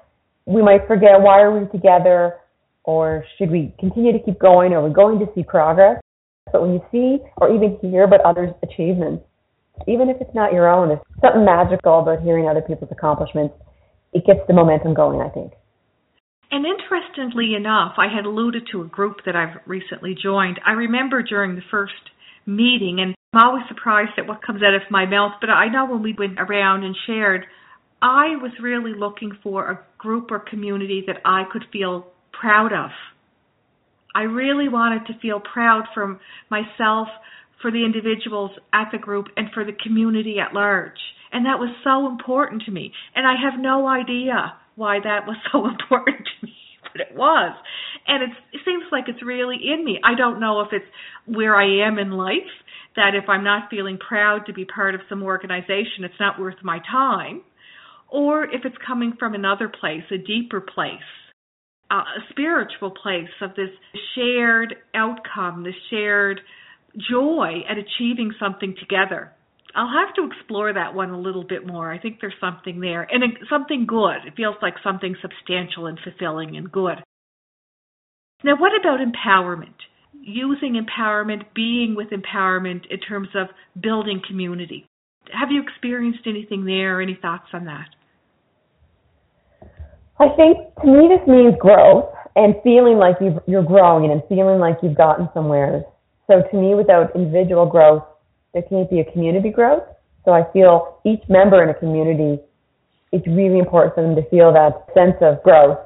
we 0.46 0.62
might 0.62 0.88
forget 0.88 1.22
why 1.22 1.42
are 1.42 1.58
we 1.58 1.68
together 1.70 2.36
or 2.84 3.24
should 3.38 3.50
we 3.50 3.74
continue 3.80 4.12
to 4.12 4.20
keep 4.20 4.40
going 4.40 4.74
or 4.74 4.82
we're 4.82 4.94
going 4.94 5.20
to 5.20 5.28
see 5.34 5.44
progress. 5.44 6.02
But 6.52 6.62
when 6.62 6.74
you 6.74 6.82
see 6.92 7.24
or 7.38 7.54
even 7.54 7.78
hear 7.82 8.04
about 8.04 8.22
others' 8.22 8.54
achievements, 8.62 9.24
even 9.88 10.10
if 10.10 10.18
it's 10.20 10.36
not 10.36 10.52
your 10.52 10.68
own, 10.68 10.90
there's 10.90 11.00
something 11.22 11.46
magical 11.46 12.00
about 12.02 12.22
hearing 12.22 12.48
other 12.50 12.62
people's 12.62 12.92
accomplishments. 12.92 13.56
It 14.14 14.26
gets 14.26 14.42
the 14.48 14.54
momentum 14.54 14.94
going, 14.94 15.22
I 15.22 15.30
think. 15.30 15.54
And 16.52 16.66
interestingly 16.66 17.56
enough, 17.56 17.94
I 17.98 18.14
had 18.14 18.26
alluded 18.26 18.68
to 18.72 18.82
a 18.82 18.88
group 18.88 19.18
that 19.26 19.38
I've 19.38 19.62
recently 19.66 20.16
joined. 20.22 20.60
I 20.66 20.72
remember 20.72 21.24
during 21.24 21.56
the 21.56 21.62
first 21.72 21.94
meeting, 22.46 23.00
and 23.00 23.16
I'm 23.34 23.48
always 23.48 23.64
surprised 23.70 24.12
at 24.18 24.28
what 24.28 24.44
comes 24.46 24.62
out 24.62 24.76
of 24.76 24.82
my 24.92 25.06
mouth, 25.06 25.34
but 25.40 25.50
I 25.50 25.70
know 25.70 25.86
when 25.86 26.04
we 26.04 26.14
went 26.18 26.40
around 26.40 26.84
and 26.84 26.96
shared, 27.08 27.46
I 28.02 28.36
was 28.42 28.52
really 28.62 28.94
looking 28.94 29.32
for 29.42 29.70
a 29.70 29.80
group 29.98 30.30
or 30.30 30.40
community 30.40 31.04
that 31.08 31.22
I 31.24 31.44
could 31.50 31.64
feel 31.72 32.08
proud 32.34 32.74
of. 32.74 32.90
I 34.14 34.24
really 34.24 34.68
wanted 34.68 35.06
to 35.08 35.20
feel 35.20 35.40
proud 35.40 35.84
for 35.94 36.20
myself, 36.50 37.08
for 37.62 37.72
the 37.72 37.86
individuals 37.86 38.52
at 38.74 38.90
the 38.92 38.98
group, 38.98 39.28
and 39.38 39.48
for 39.54 39.64
the 39.64 39.78
community 39.84 40.38
at 40.46 40.54
large. 40.54 41.00
And 41.32 41.46
that 41.46 41.60
was 41.60 41.74
so 41.86 42.08
important 42.08 42.64
to 42.64 42.72
me. 42.72 42.92
And 43.16 43.26
I 43.26 43.36
have 43.42 43.58
no 43.58 43.88
idea 43.88 44.54
why 44.82 44.98
that 45.00 45.28
was 45.28 45.38
so 45.52 45.68
important 45.68 46.18
to 46.26 46.46
me, 46.48 46.54
but 46.92 47.02
it 47.02 47.16
was. 47.16 47.56
And 48.08 48.24
it 48.24 48.62
seems 48.66 48.84
like 48.92 49.06
it's 49.08 49.24
really 49.24 49.58
in 49.72 49.86
me. 49.86 50.00
I 50.04 50.16
don't 50.18 50.40
know 50.40 50.62
if 50.62 50.70
it's 50.74 50.90
where 51.26 51.56
I 51.56 51.88
am 51.88 52.00
in 52.00 52.12
life, 52.12 52.52
that 52.96 53.14
if 53.16 53.30
I'm 53.30 53.44
not 53.44 53.70
feeling 53.70 53.98
proud 53.98 54.48
to 54.48 54.54
be 54.54 54.66
part 54.66 54.96
of 54.96 55.02
some 55.08 55.24
organization, 55.24 56.04
it's 56.04 56.20
not 56.20 56.40
worth 56.40 56.58
my 56.64 56.80
time, 56.92 57.44
or 58.10 58.44
if 58.44 58.66
it's 58.66 58.76
coming 58.86 59.14
from 59.18 59.36
another 59.36 59.70
place, 59.70 60.04
a 60.12 60.18
deeper 60.18 60.60
place, 60.60 60.98
a 61.92 62.02
spiritual 62.30 62.92
place 62.92 63.30
of 63.42 63.52
this 63.56 63.70
shared 64.16 64.76
outcome, 64.96 65.64
the 65.64 65.72
shared 65.90 66.42
joy 67.10 67.62
at 67.70 67.78
achieving 67.78 68.34
something 68.40 68.76
together. 68.80 69.32
I'll 69.76 70.06
have 70.06 70.14
to 70.16 70.30
explore 70.30 70.74
that 70.74 70.94
one 70.94 71.12
a 71.12 71.20
little 71.20 71.44
bit 71.44 71.66
more. 71.66 71.92
I 71.92 72.00
think 72.00 72.20
there's 72.20 72.34
something 72.40 72.80
there 72.80 73.04
and 73.12 73.24
something 73.50 73.86
good. 73.88 74.26
It 74.28 74.36
feels 74.36 74.56
like 74.62 74.76
something 74.84 75.16
substantial 75.22 75.88
and 75.88 76.00
fulfilling 76.04 76.58
and 76.58 76.72
good. 76.72 76.98
Now, 78.44 78.56
what 78.58 78.72
about 78.80 79.00
empowerment? 79.00 79.76
Using 80.14 80.76
empowerment, 80.76 81.44
being 81.56 81.96
with 81.96 82.10
empowerment 82.10 82.82
in 82.90 83.00
terms 83.00 83.30
of 83.36 83.48
building 83.82 84.22
community. 84.28 84.86
Have 85.32 85.52
you 85.52 85.62
experienced 85.62 86.26
anything 86.26 86.66
there? 86.66 87.02
Any 87.02 87.18
thoughts 87.22 87.48
on 87.54 87.66
that? 87.66 87.88
I 90.20 90.28
think 90.36 90.58
to 90.82 90.88
me 90.88 91.08
this 91.08 91.28
means 91.28 91.56
growth 91.60 92.14
and 92.36 92.56
feeling 92.64 92.98
like 92.98 93.16
you 93.22 93.58
are 93.58 93.64
growing 93.64 94.12
and 94.12 94.22
feeling 94.30 94.60
like 94.60 94.78
you've 94.84 94.98
gotten 94.98 95.30
somewhere. 95.34 95.84
So 96.28 96.44
to 96.50 96.58
me, 96.58 96.76
without 96.76 97.16
individual 97.16 97.66
growth, 97.66 98.04
there 98.54 98.64
can't 98.64 98.90
be 98.90 99.00
a 99.00 99.12
community 99.12 99.50
growth. 99.50 99.84
So 100.26 100.32
I 100.32 100.44
feel 100.54 101.00
each 101.06 101.24
member 101.30 101.64
in 101.64 101.70
a 101.70 101.74
community, 101.74 102.42
it's 103.12 103.26
really 103.28 103.60
important 103.60 103.96
for 103.96 104.02
them 104.04 104.16
to 104.16 104.30
feel 104.30 104.54
that 104.54 104.86
sense 104.94 105.16
of 105.22 105.42
growth. 105.44 105.80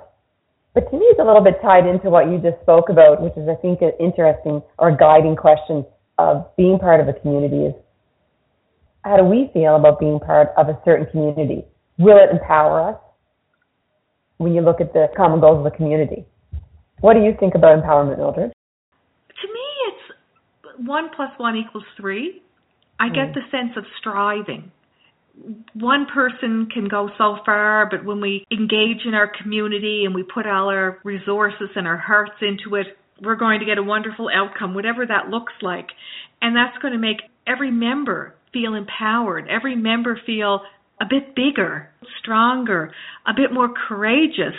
But 0.74 0.90
to 0.92 0.98
me, 0.98 1.06
it's 1.06 1.20
a 1.20 1.24
little 1.24 1.44
bit 1.44 1.56
tied 1.62 1.88
into 1.88 2.10
what 2.10 2.30
you 2.30 2.38
just 2.38 2.62
spoke 2.62 2.90
about, 2.90 3.22
which 3.22 3.34
is, 3.38 3.48
I 3.48 3.56
think, 3.56 3.82
an 3.82 3.94
interesting 4.00 4.62
or 4.78 4.96
guiding 4.96 5.36
question 5.36 5.86
of 6.18 6.46
being 6.58 6.80
part 6.80 7.00
of 7.00 7.08
a 7.08 7.14
community 7.14 7.68
is 7.68 7.74
how 9.04 9.18
do 9.18 9.24
we 9.24 9.50
feel 9.54 9.76
about 9.76 10.00
being 10.00 10.20
part 10.20 10.50
of 10.58 10.68
a 10.68 10.80
certain 10.84 11.06
community? 11.12 11.64
Will 11.98 12.18
it 12.18 12.30
empower 12.32 12.90
us 12.90 13.00
when 14.38 14.54
you 14.54 14.62
look 14.62 14.82
at 14.82 14.92
the 14.94 15.08
common 15.16 15.40
goals 15.40 15.66
of 15.66 15.72
the 15.72 15.78
community? 15.78 16.26
What 17.00 17.14
do 17.14 17.22
you 17.22 17.34
think 17.40 17.56
about 17.56 17.82
empowerment, 17.82 18.18
Mildred? 18.18 18.52
To 18.52 19.48
me, 19.48 19.68
it's 19.88 20.88
one 20.88 21.10
plus 21.16 21.30
one 21.38 21.56
equals 21.56 21.86
three. 21.96 22.42
I 23.00 23.10
get 23.10 23.30
mm. 23.30 23.34
the 23.34 23.42
sense 23.52 23.72
of 23.78 23.84
striving. 24.00 24.72
One 25.74 26.06
person 26.14 26.70
can 26.74 26.88
go 26.88 27.10
so 27.18 27.38
far, 27.46 27.90
but 27.90 28.06
when 28.06 28.22
we 28.22 28.46
engage 28.52 29.06
in 29.06 29.14
our 29.14 29.30
community 29.42 30.04
and 30.06 30.16
we 30.16 30.24
put 30.24 30.48
all 30.48 30.70
our 30.70 31.00
resources 31.04 31.70
and 31.76 31.86
our 31.88 31.98
hearts 31.98 32.42
into 32.42 32.76
it, 32.76 32.88
we're 33.22 33.36
going 33.36 33.60
to 33.60 33.66
get 33.66 33.78
a 33.78 33.84
wonderful 33.84 34.30
outcome, 34.34 34.74
whatever 34.74 35.06
that 35.06 35.30
looks 35.30 35.54
like. 35.62 35.88
And 36.42 36.56
that's 36.56 36.78
going 36.82 36.94
to 36.94 37.00
make 37.00 37.18
every 37.48 37.72
member 37.72 38.36
feel 38.54 38.76
empowered, 38.76 39.48
every 39.50 39.76
member 39.76 40.20
feel 40.26 40.62
a 41.02 41.06
bit 41.06 41.36
bigger, 41.36 41.90
stronger, 42.20 42.92
a 43.28 43.34
bit 43.36 43.52
more 43.52 43.70
courageous. 43.88 44.56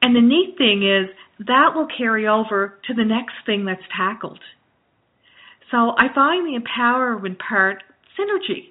And 0.00 0.14
the 0.14 0.20
neat 0.20 0.56
thing 0.56 0.82
is 0.82 1.10
that 1.46 1.72
will 1.74 1.88
carry 1.96 2.26
over 2.28 2.78
to 2.86 2.94
the 2.94 3.04
next 3.04 3.34
thing 3.46 3.64
that's 3.64 3.82
tackled. 3.96 4.40
So 5.72 5.92
I 5.96 6.14
find 6.14 6.46
the 6.46 6.60
empowerment 6.60 7.38
part 7.38 7.82
synergy. 8.16 8.70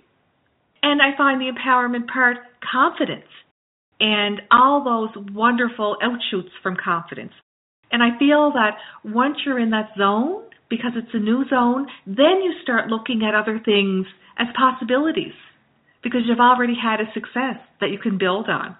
And 0.83 1.01
I 1.01 1.17
find 1.17 1.41
the 1.41 1.51
empowerment 1.51 2.07
part 2.07 2.37
confidence 2.71 3.27
and 3.99 4.41
all 4.51 4.83
those 4.83 5.25
wonderful 5.33 5.97
outshoots 6.01 6.49
from 6.63 6.77
confidence. 6.81 7.33
And 7.91 8.01
I 8.01 8.17
feel 8.17 8.51
that 8.53 8.77
once 9.03 9.37
you're 9.45 9.59
in 9.59 9.71
that 9.71 9.89
zone, 9.97 10.43
because 10.69 10.91
it's 10.95 11.13
a 11.13 11.19
new 11.19 11.43
zone, 11.49 11.87
then 12.07 12.41
you 12.41 12.53
start 12.63 12.87
looking 12.87 13.21
at 13.27 13.35
other 13.35 13.59
things 13.63 14.05
as 14.39 14.47
possibilities 14.57 15.33
because 16.01 16.21
you've 16.25 16.39
already 16.39 16.73
had 16.81 16.99
a 17.01 17.11
success 17.13 17.61
that 17.79 17.89
you 17.89 17.99
can 17.99 18.17
build 18.17 18.47
on. 18.47 18.75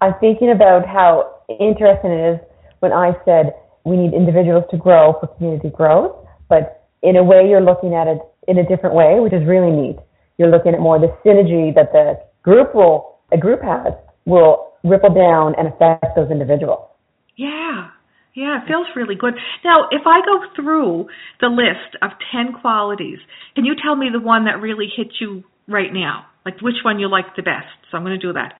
I'm 0.00 0.14
thinking 0.20 0.50
about 0.50 0.86
how 0.86 1.42
interesting 1.48 2.10
it 2.10 2.34
is 2.34 2.40
when 2.80 2.92
I 2.92 3.12
said 3.24 3.52
we 3.84 3.96
need 3.96 4.14
individuals 4.14 4.64
to 4.70 4.76
grow 4.76 5.14
for 5.20 5.28
community 5.36 5.70
growth, 5.70 6.16
but 6.48 6.81
in 7.02 7.16
a 7.16 7.24
way 7.24 7.48
you're 7.48 7.62
looking 7.64 7.94
at 7.94 8.06
it 8.06 8.18
in 8.48 8.58
a 8.58 8.66
different 8.66 8.94
way, 8.94 9.18
which 9.20 9.32
is 9.32 9.46
really 9.46 9.70
neat. 9.70 9.96
You're 10.38 10.50
looking 10.50 10.74
at 10.74 10.80
more 10.80 10.98
the 10.98 11.14
synergy 11.24 11.74
that 11.74 11.92
the 11.92 12.18
group 12.42 12.74
will 12.74 13.18
a 13.32 13.38
group 13.38 13.62
has 13.62 13.92
will 14.26 14.72
ripple 14.84 15.14
down 15.14 15.54
and 15.58 15.68
affect 15.68 16.16
those 16.16 16.30
individuals. 16.30 16.88
Yeah. 17.36 17.88
Yeah, 18.34 18.62
it 18.62 18.66
feels 18.66 18.86
really 18.96 19.14
good. 19.14 19.34
Now, 19.62 19.88
if 19.90 20.02
I 20.06 20.20
go 20.24 20.40
through 20.56 21.06
the 21.40 21.48
list 21.48 21.96
of 22.00 22.12
10 22.32 22.60
qualities, 22.60 23.18
can 23.54 23.66
you 23.66 23.74
tell 23.82 23.94
me 23.94 24.08
the 24.10 24.20
one 24.20 24.46
that 24.46 24.60
really 24.60 24.86
hits 24.94 25.20
you 25.20 25.44
right 25.68 25.92
now? 25.92 26.26
Like 26.44 26.60
which 26.62 26.76
one 26.82 26.98
you 26.98 27.10
like 27.10 27.36
the 27.36 27.42
best? 27.42 27.68
So 27.90 27.96
I'm 27.96 28.04
going 28.04 28.18
to 28.18 28.26
do 28.26 28.32
that. 28.32 28.58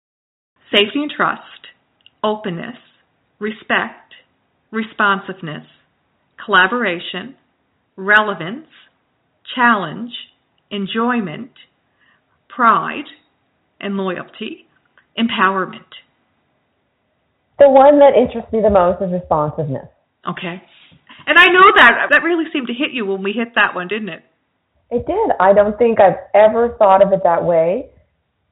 Safety 0.71 1.01
and 1.01 1.11
trust, 1.11 1.41
openness, 2.23 2.77
respect, 3.39 4.13
responsiveness, 4.71 5.67
collaboration, 6.45 7.35
relevance, 7.97 8.67
challenge, 9.55 10.13
enjoyment, 10.71 11.51
pride, 12.49 13.05
and 13.81 13.97
loyalty, 13.97 14.67
empowerment. 15.19 15.91
The 17.59 17.69
one 17.69 17.99
that 17.99 18.15
interests 18.17 18.53
me 18.53 18.61
the 18.61 18.71
most 18.71 19.03
is 19.03 19.13
responsiveness. 19.13 19.89
Okay. 20.29 20.63
And 21.27 21.39
I 21.39 21.47
know 21.47 21.73
that 21.77 22.09
that 22.11 22.23
really 22.23 22.45
seemed 22.53 22.67
to 22.69 22.75
hit 22.75 22.93
you 22.93 23.07
when 23.07 23.23
we 23.23 23.33
hit 23.33 23.55
that 23.55 23.75
one, 23.75 23.89
didn't 23.89 24.09
it? 24.09 24.23
It 24.91 25.07
did. 25.07 25.31
I 25.41 25.53
don't 25.53 25.79
think 25.79 26.01
I've 26.01 26.19
ever 26.35 26.75
thought 26.79 27.03
of 27.03 27.13
it 27.13 27.21
that 27.25 27.45
way. 27.45 27.91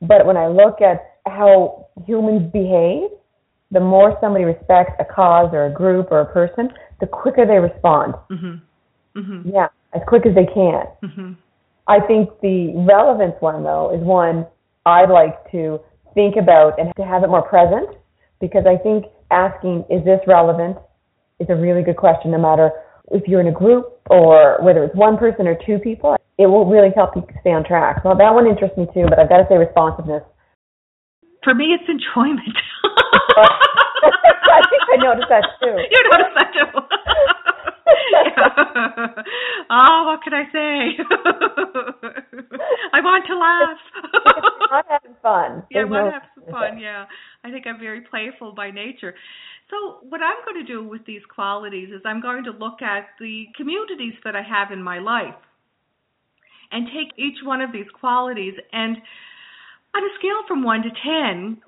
But 0.00 0.24
when 0.26 0.36
I 0.36 0.46
look 0.46 0.80
at 0.80 1.18
how 1.26 1.88
humans 2.06 2.50
behave, 2.52 3.10
the 3.70 3.80
more 3.80 4.16
somebody 4.20 4.44
respects 4.44 4.92
a 4.98 5.04
cause 5.04 5.50
or 5.52 5.66
a 5.66 5.72
group 5.72 6.08
or 6.10 6.20
a 6.20 6.32
person, 6.32 6.70
the 7.00 7.06
quicker 7.06 7.46
they 7.46 7.58
respond. 7.58 8.14
Mm-hmm. 8.30 8.56
Mm-hmm. 9.16 9.50
Yeah, 9.50 9.68
as 9.94 10.02
quick 10.06 10.26
as 10.26 10.34
they 10.34 10.46
can. 10.46 10.84
Mm-hmm. 11.02 11.32
I 11.88 11.98
think 12.06 12.30
the 12.40 12.72
relevance 12.86 13.34
one, 13.40 13.64
though, 13.64 13.92
is 13.94 14.00
one 14.02 14.46
I'd 14.86 15.10
like 15.10 15.50
to 15.52 15.80
think 16.14 16.36
about 16.36 16.78
and 16.78 16.92
to 16.96 17.04
have 17.04 17.22
it 17.22 17.28
more 17.28 17.42
present 17.42 17.90
because 18.40 18.64
I 18.66 18.76
think 18.76 19.06
asking, 19.30 19.84
is 19.90 20.04
this 20.04 20.20
relevant, 20.26 20.76
is 21.38 21.48
a 21.48 21.56
really 21.56 21.82
good 21.82 21.96
question 21.96 22.30
no 22.30 22.38
matter 22.38 22.70
if 23.10 23.26
you're 23.26 23.40
in 23.40 23.48
a 23.48 23.52
group 23.52 24.00
or 24.10 24.58
whether 24.62 24.84
it's 24.84 24.94
one 24.94 25.16
person 25.16 25.46
or 25.46 25.56
two 25.66 25.78
people. 25.78 26.16
It 26.38 26.46
will 26.46 26.64
really 26.64 26.90
help 26.94 27.16
you 27.16 27.26
stay 27.40 27.50
on 27.50 27.64
track. 27.64 28.04
Well, 28.04 28.16
that 28.16 28.32
one 28.32 28.46
interests 28.46 28.76
me 28.78 28.86
too, 28.94 29.04
but 29.08 29.18
I've 29.18 29.28
got 29.28 29.38
to 29.38 29.46
say 29.48 29.56
responsiveness. 29.56 30.22
For 31.44 31.54
me, 31.54 31.76
it's 31.76 31.84
enjoyment. 31.88 32.56
I 33.40 34.60
think 34.68 34.82
I 34.88 34.96
noticed 35.02 35.28
that 35.28 35.44
too. 35.60 35.76
You 35.90 36.00
noticed 36.10 36.36
that 36.36 36.52
too. 36.52 36.80
oh, 39.70 40.04
what 40.06 40.22
can 40.22 40.34
I 40.34 40.44
say? 40.52 40.96
I 42.92 43.00
want 43.00 43.24
to 43.26 43.36
laugh. 43.36 43.78
I'm 44.72 44.84
having 44.88 45.16
fun. 45.22 45.64
Yeah, 45.70 45.82
I 45.82 45.84
want 45.84 46.06
to 46.06 46.12
have 46.12 46.22
some 46.34 46.44
fun. 46.50 46.78
Yeah, 46.78 47.06
I 47.44 47.50
think 47.50 47.66
I'm 47.66 47.78
very 47.78 48.02
playful 48.02 48.52
by 48.54 48.70
nature. 48.70 49.14
So, 49.70 49.98
what 50.08 50.20
I'm 50.20 50.44
going 50.44 50.64
to 50.64 50.72
do 50.72 50.86
with 50.86 51.04
these 51.06 51.22
qualities 51.32 51.90
is 51.94 52.02
I'm 52.04 52.20
going 52.20 52.44
to 52.44 52.50
look 52.50 52.82
at 52.82 53.08
the 53.20 53.46
communities 53.56 54.14
that 54.24 54.34
I 54.34 54.42
have 54.42 54.72
in 54.72 54.82
my 54.82 54.98
life 54.98 55.34
and 56.72 56.86
take 56.86 57.16
each 57.16 57.38
one 57.44 57.60
of 57.60 57.72
these 57.72 57.88
qualities 57.98 58.54
and, 58.72 58.96
on 59.94 60.02
a 60.02 60.08
scale 60.18 60.42
from 60.46 60.62
1 60.62 60.82
to 60.82 60.90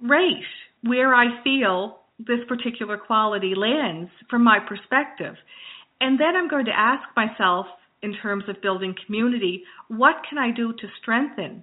10, 0.00 0.08
rate 0.08 0.44
where 0.82 1.14
I 1.14 1.42
feel 1.42 1.98
this 2.18 2.40
particular 2.48 2.98
quality 2.98 3.54
lands 3.56 4.10
from 4.30 4.44
my 4.44 4.58
perspective. 4.58 5.34
And 6.02 6.18
then 6.18 6.34
I'm 6.34 6.48
going 6.48 6.64
to 6.64 6.76
ask 6.76 7.04
myself, 7.16 7.66
in 8.02 8.12
terms 8.20 8.42
of 8.48 8.60
building 8.60 8.92
community, 9.06 9.62
what 9.86 10.16
can 10.28 10.36
I 10.36 10.50
do 10.50 10.72
to 10.72 10.88
strengthen 11.00 11.62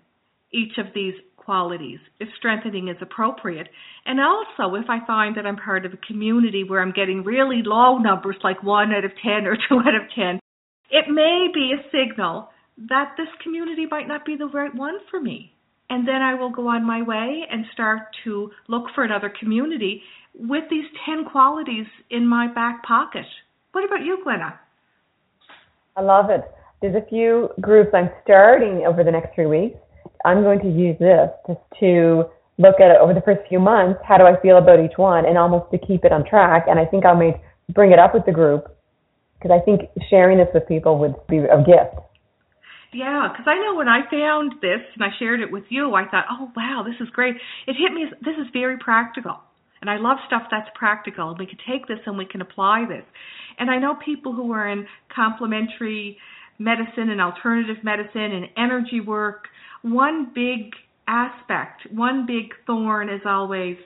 each 0.53 0.77
of 0.77 0.85
these 0.95 1.13
qualities 1.35 1.99
if 2.21 2.29
strengthening 2.37 2.87
is 2.87 2.95
appropriate? 3.01 3.67
And 4.05 4.21
also, 4.21 4.75
if 4.75 4.89
I 4.89 5.05
find 5.05 5.35
that 5.35 5.45
I'm 5.45 5.57
part 5.57 5.85
of 5.85 5.91
a 5.91 6.07
community 6.07 6.63
where 6.63 6.81
I'm 6.81 6.93
getting 6.93 7.25
really 7.25 7.63
low 7.65 7.97
numbers, 7.97 8.37
like 8.41 8.63
1 8.63 8.93
out 8.93 9.03
of 9.03 9.11
10 9.21 9.45
or 9.45 9.57
2 9.69 9.79
out 9.79 9.93
of 9.93 10.09
10, 10.15 10.39
it 10.89 11.05
may 11.09 11.49
be 11.53 11.73
a 11.73 11.83
signal 11.91 12.49
that 12.89 13.15
this 13.17 13.27
community 13.43 13.87
might 13.91 14.07
not 14.07 14.25
be 14.25 14.37
the 14.37 14.47
right 14.47 14.73
one 14.73 14.99
for 15.11 15.19
me. 15.19 15.51
And 15.89 16.07
then 16.07 16.21
I 16.21 16.35
will 16.35 16.51
go 16.51 16.69
on 16.69 16.87
my 16.87 17.01
way 17.01 17.43
and 17.51 17.65
start 17.73 18.03
to 18.23 18.51
look 18.69 18.85
for 18.95 19.03
another 19.03 19.33
community 19.37 20.01
with 20.33 20.63
these 20.69 20.85
10 21.05 21.25
qualities 21.29 21.87
in 22.09 22.25
my 22.25 22.47
back 22.47 22.83
pocket. 22.83 23.25
What 23.71 23.85
about 23.85 24.03
you, 24.03 24.19
Glenna? 24.23 24.59
I 25.95 26.01
love 26.01 26.29
it. 26.29 26.41
There's 26.81 26.95
a 26.95 27.05
few 27.09 27.49
groups 27.59 27.91
I'm 27.93 28.09
starting 28.23 28.85
over 28.87 29.03
the 29.03 29.11
next 29.11 29.35
three 29.35 29.45
weeks. 29.45 29.77
I'm 30.25 30.43
going 30.43 30.59
to 30.59 30.69
use 30.69 30.97
this 30.99 31.29
just 31.47 31.59
to 31.79 32.23
look 32.57 32.79
at 32.79 32.91
it 32.91 32.97
over 32.99 33.13
the 33.13 33.21
first 33.21 33.41
few 33.47 33.59
months. 33.59 33.99
How 34.05 34.17
do 34.17 34.25
I 34.25 34.39
feel 34.41 34.57
about 34.57 34.79
each 34.79 34.97
one, 34.97 35.25
and 35.25 35.37
almost 35.37 35.71
to 35.71 35.77
keep 35.77 36.03
it 36.05 36.11
on 36.11 36.25
track. 36.25 36.65
And 36.67 36.79
I 36.79 36.85
think 36.85 37.05
I 37.05 37.13
may 37.13 37.41
bring 37.73 37.91
it 37.91 37.99
up 37.99 38.13
with 38.13 38.25
the 38.25 38.31
group 38.31 38.75
because 39.37 39.51
I 39.55 39.63
think 39.63 39.89
sharing 40.09 40.37
this 40.37 40.47
with 40.53 40.67
people 40.67 40.99
would 40.99 41.15
be 41.27 41.37
a 41.37 41.57
gift. 41.63 41.95
Yeah, 42.91 43.29
because 43.31 43.45
I 43.47 43.55
know 43.55 43.75
when 43.75 43.87
I 43.87 44.01
found 44.09 44.53
this 44.61 44.81
and 44.95 45.03
I 45.03 45.09
shared 45.19 45.41
it 45.41 45.51
with 45.51 45.65
you, 45.69 45.93
I 45.93 46.07
thought, 46.09 46.25
oh 46.31 46.51
wow, 46.55 46.83
this 46.85 46.95
is 46.99 47.09
great. 47.13 47.35
It 47.67 47.75
hit 47.77 47.93
me. 47.93 48.05
This 48.21 48.35
is 48.39 48.47
very 48.51 48.77
practical. 48.77 49.37
And 49.81 49.89
I 49.89 49.97
love 49.97 50.17
stuff 50.27 50.43
that's 50.51 50.69
practical. 50.75 51.35
We 51.37 51.45
can 51.45 51.57
take 51.67 51.87
this 51.87 51.99
and 52.05 52.17
we 52.17 52.25
can 52.25 52.41
apply 52.41 52.85
this. 52.87 53.05
And 53.57 53.69
I 53.69 53.77
know 53.77 53.95
people 54.03 54.33
who 54.33 54.51
are 54.51 54.67
in 54.67 54.85
complementary 55.13 56.17
medicine 56.57 57.09
and 57.09 57.21
alternative 57.21 57.77
medicine 57.83 58.31
and 58.33 58.45
energy 58.57 58.99
work. 58.99 59.45
One 59.81 60.31
big 60.35 60.73
aspect, 61.07 61.87
one 61.91 62.25
big 62.25 62.53
thorn 62.67 63.09
is 63.09 63.21
always 63.25 63.77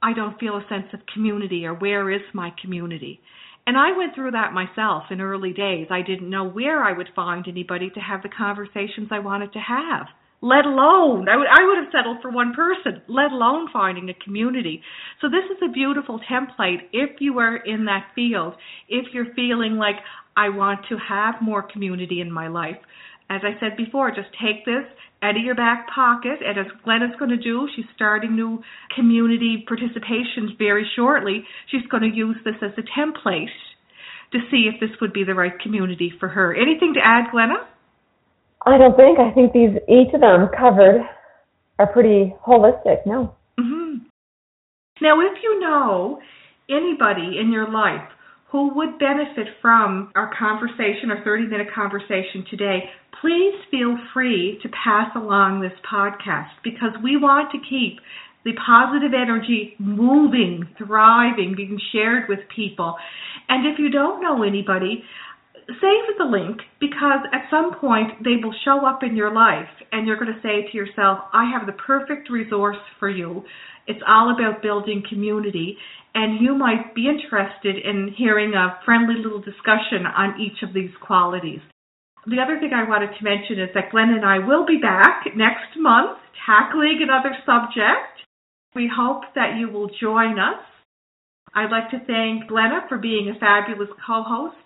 I 0.00 0.12
don't 0.12 0.38
feel 0.38 0.56
a 0.56 0.64
sense 0.68 0.86
of 0.92 1.00
community 1.12 1.66
or 1.66 1.74
where 1.74 2.08
is 2.10 2.20
my 2.32 2.52
community. 2.62 3.20
And 3.66 3.76
I 3.76 3.96
went 3.96 4.14
through 4.14 4.30
that 4.30 4.52
myself 4.52 5.04
in 5.10 5.20
early 5.20 5.52
days. 5.52 5.88
I 5.90 6.02
didn't 6.02 6.30
know 6.30 6.48
where 6.48 6.84
I 6.84 6.96
would 6.96 7.08
find 7.16 7.46
anybody 7.48 7.90
to 7.90 8.00
have 8.00 8.22
the 8.22 8.28
conversations 8.28 9.08
I 9.10 9.18
wanted 9.18 9.52
to 9.54 9.58
have 9.58 10.06
let 10.40 10.64
alone 10.64 11.28
I 11.28 11.36
would 11.36 11.46
I 11.48 11.66
would 11.66 11.78
have 11.78 11.92
settled 11.92 12.18
for 12.22 12.30
one 12.30 12.54
person, 12.54 13.02
let 13.08 13.32
alone 13.32 13.68
finding 13.72 14.08
a 14.08 14.14
community. 14.14 14.82
So 15.20 15.28
this 15.28 15.44
is 15.50 15.62
a 15.62 15.72
beautiful 15.72 16.20
template 16.30 16.88
if 16.92 17.20
you 17.20 17.38
are 17.38 17.56
in 17.56 17.84
that 17.86 18.08
field, 18.14 18.54
if 18.88 19.06
you're 19.12 19.34
feeling 19.34 19.76
like 19.76 19.96
I 20.36 20.48
want 20.50 20.80
to 20.88 20.96
have 20.96 21.42
more 21.42 21.62
community 21.62 22.20
in 22.20 22.30
my 22.30 22.48
life. 22.48 22.78
As 23.30 23.42
I 23.44 23.58
said 23.60 23.76
before, 23.76 24.10
just 24.10 24.28
take 24.40 24.64
this 24.64 24.84
out 25.20 25.36
of 25.36 25.42
your 25.42 25.56
back 25.56 25.88
pocket, 25.92 26.38
and 26.46 26.58
as 26.58 26.72
Glenna's 26.84 27.14
going 27.18 27.30
to 27.30 27.36
do, 27.36 27.68
she's 27.74 27.84
starting 27.94 28.36
new 28.36 28.62
community 28.94 29.66
participations 29.68 30.56
very 30.56 30.88
shortly. 30.94 31.44
She's 31.70 31.86
going 31.90 32.08
to 32.08 32.16
use 32.16 32.36
this 32.44 32.54
as 32.62 32.70
a 32.78 32.98
template 32.98 33.48
to 34.32 34.38
see 34.50 34.70
if 34.72 34.80
this 34.80 34.96
would 35.00 35.12
be 35.12 35.24
the 35.24 35.34
right 35.34 35.58
community 35.60 36.12
for 36.20 36.28
her. 36.28 36.54
Anything 36.54 36.94
to 36.94 37.00
add, 37.04 37.30
Glenna? 37.32 37.66
I 38.68 38.78
don't 38.78 38.96
think. 38.96 39.18
I 39.18 39.32
think 39.32 39.52
these 39.52 39.76
each 39.88 40.12
of 40.14 40.20
them 40.20 40.48
covered 40.56 41.02
are 41.78 41.92
pretty 41.92 42.34
holistic. 42.46 43.06
No. 43.06 43.34
Mm-hmm. 43.58 44.04
Now, 45.00 45.20
if 45.20 45.38
you 45.42 45.60
know 45.60 46.18
anybody 46.68 47.38
in 47.40 47.50
your 47.52 47.70
life 47.70 48.08
who 48.50 48.74
would 48.74 48.98
benefit 48.98 49.46
from 49.62 50.10
our 50.14 50.30
conversation, 50.38 51.10
our 51.10 51.22
30 51.24 51.46
minute 51.46 51.68
conversation 51.74 52.44
today, 52.50 52.84
please 53.20 53.54
feel 53.70 53.96
free 54.12 54.58
to 54.62 54.68
pass 54.68 55.10
along 55.16 55.60
this 55.60 55.76
podcast 55.90 56.50
because 56.64 56.92
we 57.02 57.16
want 57.16 57.50
to 57.52 57.58
keep 57.68 58.00
the 58.44 58.52
positive 58.64 59.12
energy 59.14 59.74
moving, 59.78 60.66
thriving, 60.78 61.54
being 61.56 61.78
shared 61.92 62.28
with 62.28 62.38
people. 62.54 62.96
And 63.48 63.66
if 63.66 63.78
you 63.78 63.90
don't 63.90 64.22
know 64.22 64.42
anybody, 64.42 65.02
save 65.68 66.16
the 66.16 66.24
link 66.24 66.60
because 66.80 67.20
at 67.32 67.44
some 67.50 67.78
point 67.78 68.24
they 68.24 68.40
will 68.42 68.54
show 68.64 68.86
up 68.86 69.02
in 69.02 69.14
your 69.14 69.32
life 69.32 69.68
and 69.92 70.06
you're 70.06 70.18
going 70.18 70.32
to 70.32 70.42
say 70.42 70.64
to 70.70 70.76
yourself, 70.76 71.18
I 71.32 71.50
have 71.52 71.66
the 71.66 71.76
perfect 71.76 72.30
resource 72.30 72.80
for 72.98 73.10
you. 73.10 73.44
It's 73.86 74.00
all 74.08 74.34
about 74.34 74.62
building 74.62 75.02
community 75.08 75.76
and 76.14 76.40
you 76.40 76.54
might 76.54 76.94
be 76.94 77.06
interested 77.06 77.76
in 77.84 78.14
hearing 78.16 78.54
a 78.54 78.80
friendly 78.84 79.16
little 79.16 79.40
discussion 79.40 80.08
on 80.08 80.40
each 80.40 80.62
of 80.62 80.72
these 80.72 80.90
qualities. 81.04 81.60
The 82.26 82.40
other 82.40 82.58
thing 82.58 82.72
I 82.74 82.88
wanted 82.88 83.12
to 83.16 83.24
mention 83.24 83.60
is 83.60 83.68
that 83.74 83.90
Glenn 83.90 84.10
and 84.10 84.24
I 84.24 84.38
will 84.38 84.64
be 84.66 84.78
back 84.80 85.24
next 85.36 85.76
month 85.76 86.18
tackling 86.46 87.00
another 87.02 87.36
subject. 87.44 88.24
We 88.74 88.88
hope 88.88 89.22
that 89.34 89.56
you 89.58 89.70
will 89.70 89.90
join 90.00 90.38
us. 90.38 90.64
I'd 91.54 91.70
like 91.70 91.90
to 91.90 92.04
thank 92.06 92.48
Glenna 92.48 92.88
for 92.88 92.98
being 92.98 93.28
a 93.28 93.38
fabulous 93.38 93.88
co-host 94.06 94.56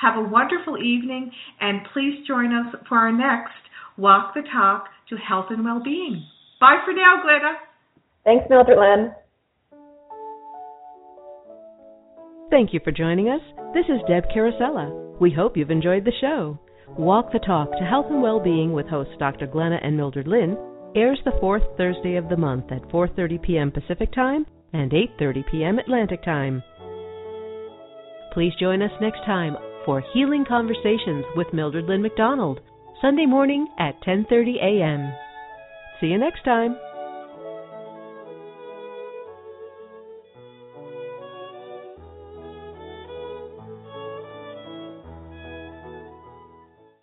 have 0.00 0.16
a 0.16 0.28
wonderful 0.28 0.78
evening, 0.78 1.30
and 1.60 1.80
please 1.92 2.26
join 2.26 2.52
us 2.52 2.74
for 2.88 2.96
our 2.96 3.12
next 3.12 3.54
Walk 3.96 4.32
the 4.34 4.42
Talk 4.52 4.86
to 5.10 5.16
Health 5.16 5.46
and 5.50 5.64
Well-Being. 5.64 6.24
Bye 6.60 6.78
for 6.84 6.92
now, 6.92 7.16
Glenna. 7.22 7.54
Thanks, 8.24 8.44
Mildred 8.48 8.78
Lynn. 8.78 9.12
Thank 12.50 12.72
you 12.72 12.80
for 12.82 12.92
joining 12.92 13.28
us. 13.28 13.40
This 13.74 13.86
is 13.88 14.00
Deb 14.08 14.24
Carosella. 14.34 15.18
We 15.20 15.32
hope 15.32 15.56
you've 15.56 15.70
enjoyed 15.70 16.04
the 16.04 16.12
show. 16.20 16.58
Walk 16.96 17.32
the 17.32 17.40
Talk 17.40 17.70
to 17.72 17.84
Health 17.84 18.06
and 18.08 18.22
Well-Being 18.22 18.72
with 18.72 18.86
hosts 18.86 19.14
Dr. 19.18 19.46
Glenna 19.46 19.78
and 19.82 19.96
Mildred 19.96 20.28
Lynn 20.28 20.56
airs 20.96 21.18
the 21.24 21.36
fourth 21.40 21.62
Thursday 21.76 22.16
of 22.16 22.28
the 22.28 22.36
month 22.36 22.72
at 22.72 22.88
4:30 22.88 23.42
p.m. 23.42 23.70
Pacific 23.70 24.12
Time 24.12 24.46
and 24.72 24.92
8:30 24.92 25.50
p.m. 25.50 25.78
Atlantic 25.78 26.22
Time. 26.24 26.62
Please 28.32 28.52
join 28.58 28.80
us 28.80 28.92
next 29.00 29.24
time 29.26 29.56
for 29.88 30.02
Healing 30.12 30.44
Conversations 30.46 31.24
with 31.34 31.46
Mildred 31.54 31.86
Lynn 31.86 32.02
McDonald, 32.02 32.60
Sunday 33.00 33.24
morning 33.24 33.66
at 33.78 33.98
10:30 34.02 34.56
a.m. 34.60 35.14
See 35.98 36.08
you 36.08 36.18
next 36.18 36.44
time. 36.44 36.76